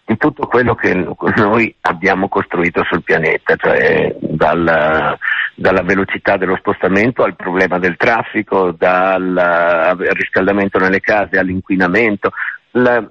di 0.04 0.16
tutto 0.16 0.48
quello 0.48 0.74
che 0.74 0.92
noi 1.36 1.72
abbiamo 1.82 2.28
costruito 2.28 2.82
sul 2.82 3.04
pianeta, 3.04 3.54
cioè 3.54 4.16
dalla, 4.18 5.16
dalla 5.60 5.82
velocità 5.82 6.38
dello 6.38 6.56
spostamento 6.56 7.22
al 7.22 7.36
problema 7.36 7.78
del 7.78 7.98
traffico, 7.98 8.72
dal 8.72 9.94
riscaldamento 10.14 10.78
nelle 10.78 11.00
case 11.00 11.38
all'inquinamento. 11.38 12.30
La, 12.70 13.06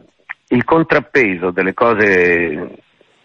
il 0.48 0.64
contrappeso 0.64 1.52
delle 1.52 1.76
cose 1.76 2.78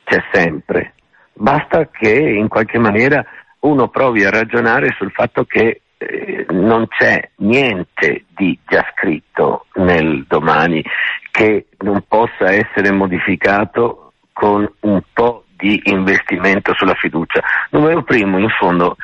c'è 0.04 0.22
sempre, 0.30 0.92
basta 1.32 1.88
che 1.88 2.12
in 2.12 2.48
qualche 2.48 2.78
maniera 2.78 3.24
uno 3.60 3.88
provi 3.88 4.24
a 4.24 4.30
ragionare 4.30 4.94
sul 4.98 5.10
fatto 5.10 5.44
che 5.44 5.80
eh, 5.96 6.46
non 6.50 6.86
c'è 6.88 7.30
niente 7.36 8.26
di 8.28 8.58
già 8.66 8.84
scritto 8.94 9.64
nel 9.76 10.26
domani 10.28 10.84
che 11.30 11.68
non 11.78 12.04
possa 12.06 12.52
essere 12.52 12.92
modificato 12.92 14.12
con 14.34 14.70
un 14.80 15.00
po' 15.14 15.43
di 15.64 15.80
investimento 15.84 16.74
sulla 16.74 16.94
fiducia. 16.94 17.42
Numero 17.70 18.02
primo, 18.02 18.38
in 18.38 18.50
fondo, 18.50 18.96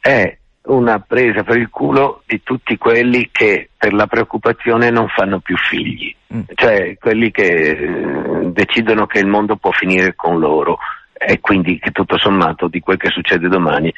è 0.00 0.36
una 0.62 0.98
presa 0.98 1.44
per 1.44 1.58
il 1.58 1.68
culo 1.70 2.22
di 2.26 2.42
tutti 2.42 2.76
quelli 2.76 3.28
che 3.30 3.70
per 3.76 3.92
la 3.92 4.08
preoccupazione 4.08 4.90
non 4.90 5.08
fanno 5.08 5.38
più 5.38 5.56
figli, 5.56 6.12
mm. 6.34 6.40
cioè 6.54 6.98
quelli 6.98 7.30
che 7.30 7.46
eh, 7.46 8.50
decidono 8.50 9.06
che 9.06 9.20
il 9.20 9.28
mondo 9.28 9.56
può 9.56 9.70
finire 9.70 10.14
con 10.16 10.40
loro 10.40 10.78
e 11.12 11.38
quindi 11.40 11.78
che 11.78 11.90
tutto 11.90 12.18
sommato 12.18 12.66
di 12.66 12.80
quel 12.80 12.96
che 12.96 13.10
succede 13.10 13.48
domani 13.48 13.92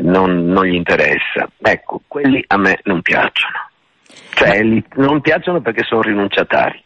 non, 0.00 0.46
non 0.46 0.64
gli 0.64 0.74
interessa. 0.74 1.48
Ecco, 1.60 2.00
quelli 2.08 2.42
a 2.46 2.56
me 2.56 2.80
non 2.84 3.02
piacciono, 3.02 3.68
cioè 4.30 4.62
li, 4.62 4.82
non 4.94 5.20
piacciono 5.20 5.60
perché 5.60 5.82
sono 5.84 6.00
rinunciatari. 6.00 6.82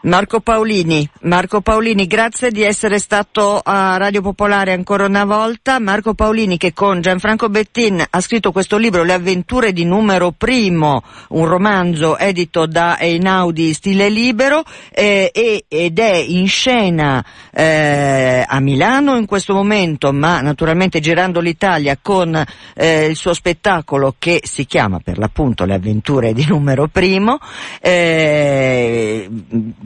Marco 0.00 0.38
Paolini, 0.38 1.08
Marco 1.22 1.60
Paolini, 1.60 2.06
grazie 2.06 2.52
di 2.52 2.62
essere 2.62 3.00
stato 3.00 3.60
a 3.60 3.96
Radio 3.96 4.22
Popolare 4.22 4.72
ancora 4.72 5.06
una 5.06 5.24
volta. 5.24 5.80
Marco 5.80 6.14
Paolini 6.14 6.56
che 6.56 6.72
con 6.72 7.00
Gianfranco 7.00 7.48
Bettin 7.48 8.04
ha 8.08 8.20
scritto 8.20 8.52
questo 8.52 8.76
libro 8.76 9.02
Le 9.02 9.12
avventure 9.12 9.72
di 9.72 9.84
numero 9.84 10.30
primo, 10.30 11.02
un 11.30 11.46
romanzo 11.46 12.16
edito 12.16 12.66
da 12.66 12.96
Einaudi 12.96 13.72
stile 13.72 14.08
libero 14.08 14.62
eh, 14.92 15.32
ed 15.66 15.98
è 15.98 16.14
in 16.14 16.46
scena 16.46 17.24
eh, 17.52 18.44
a 18.46 18.60
Milano 18.60 19.16
in 19.16 19.26
questo 19.26 19.52
momento, 19.52 20.12
ma 20.12 20.40
naturalmente 20.40 21.00
girando 21.00 21.40
l'Italia 21.40 21.98
con 22.00 22.40
eh, 22.74 23.06
il 23.06 23.16
suo 23.16 23.34
spettacolo 23.34 24.14
che 24.16 24.42
si 24.44 24.64
chiama 24.64 25.00
per 25.00 25.18
l'appunto 25.18 25.64
Le 25.64 25.74
avventure 25.74 26.32
di 26.32 26.46
numero 26.46 26.86
primo 26.86 27.40
eh, 27.80 29.28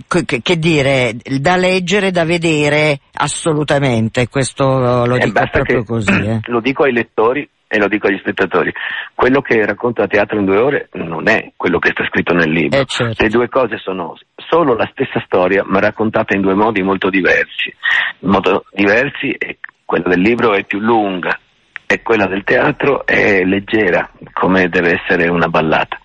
che, 0.06 0.58
dire, 0.58 1.16
da 1.40 1.56
leggere, 1.56 2.10
da 2.10 2.24
vedere 2.24 3.00
assolutamente, 3.14 4.28
questo 4.28 4.64
lo 5.04 5.16
eh, 5.16 5.24
dico 5.24 5.42
proprio 5.50 5.84
così. 5.84 6.10
Eh. 6.12 6.40
Lo 6.50 6.60
dico 6.60 6.84
ai 6.84 6.92
lettori 6.92 7.48
e 7.72 7.78
lo 7.78 7.88
dico 7.88 8.06
agli 8.06 8.18
spettatori, 8.18 8.70
quello 9.14 9.40
che 9.40 9.64
racconto 9.64 10.02
a 10.02 10.06
teatro 10.06 10.38
in 10.38 10.44
due 10.44 10.58
ore 10.58 10.88
non 10.92 11.26
è 11.26 11.52
quello 11.56 11.78
che 11.78 11.88
sta 11.92 12.04
scritto 12.04 12.34
nel 12.34 12.50
libro. 12.50 12.78
Eh 12.78 12.84
certo. 12.84 13.22
Le 13.22 13.30
due 13.30 13.48
cose 13.48 13.78
sono 13.78 14.14
solo 14.34 14.74
la 14.74 14.86
stessa 14.92 15.22
storia, 15.24 15.64
ma 15.64 15.80
raccontata 15.80 16.34
in 16.36 16.42
due 16.42 16.54
modi 16.54 16.82
molto 16.82 17.08
diversi. 17.08 17.74
In 18.18 18.28
modo 18.28 18.66
diversi, 18.72 19.30
e 19.30 19.56
quella 19.86 20.10
del 20.10 20.20
libro 20.20 20.52
è 20.52 20.64
più 20.64 20.80
lunga 20.80 21.38
e 21.86 22.02
quella 22.02 22.26
del 22.26 22.44
teatro 22.44 23.06
è 23.06 23.42
leggera, 23.42 24.10
come 24.34 24.68
deve 24.68 25.00
essere 25.00 25.30
una 25.30 25.48
ballata. 25.48 25.98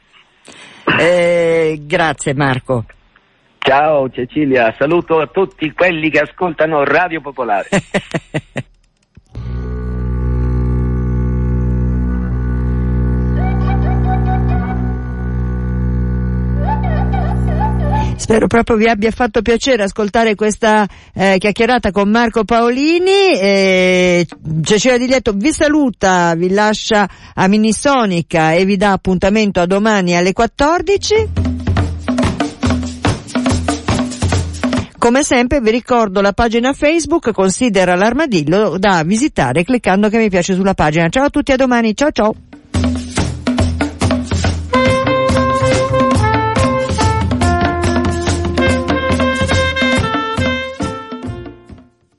Eh, 0.97 1.81
grazie 1.81 2.33
Marco. 2.33 2.85
Ciao 3.67 4.09
Cecilia, 4.09 4.73
saluto 4.77 5.19
a 5.19 5.27
tutti 5.27 5.73
quelli 5.73 6.09
che 6.09 6.19
ascoltano 6.19 6.85
Radio 6.85 7.19
Popolare. 7.19 7.67
Spero 18.15 18.47
proprio 18.47 18.77
vi 18.77 18.87
abbia 18.87 19.11
fatto 19.11 19.41
piacere 19.41 19.83
ascoltare 19.83 20.35
questa 20.35 20.87
eh, 21.13 21.35
chiacchierata 21.37 21.91
con 21.91 22.09
Marco 22.09 22.45
Paolini. 22.45 23.37
Eh, 23.37 24.25
Cecilia 24.63 24.97
Di 24.97 25.07
Lietto 25.07 25.33
vi 25.33 25.51
saluta, 25.51 26.33
vi 26.35 26.51
lascia 26.51 27.05
a 27.33 27.47
Minisonica 27.49 28.53
e 28.53 28.63
vi 28.63 28.77
dà 28.77 28.93
appuntamento 28.93 29.59
a 29.59 29.65
domani 29.65 30.15
alle 30.15 30.31
14. 30.31 31.46
Come 34.99 35.23
sempre 35.23 35.61
vi 35.61 35.69
ricordo 35.69 36.21
la 36.21 36.33
pagina 36.33 36.73
Facebook 36.73 37.31
Considera 37.31 37.93
l'armadillo 37.93 38.79
da 38.79 39.03
visitare 39.05 39.63
cliccando 39.63 40.09
che 40.09 40.17
mi 40.17 40.29
piace 40.29 40.55
sulla 40.55 40.73
pagina. 40.73 41.07
Ciao 41.07 41.25
a 41.25 41.29
tutti, 41.29 41.51
a 41.51 41.55
domani, 41.55 41.95
ciao 41.95 42.11
ciao! 42.11 42.46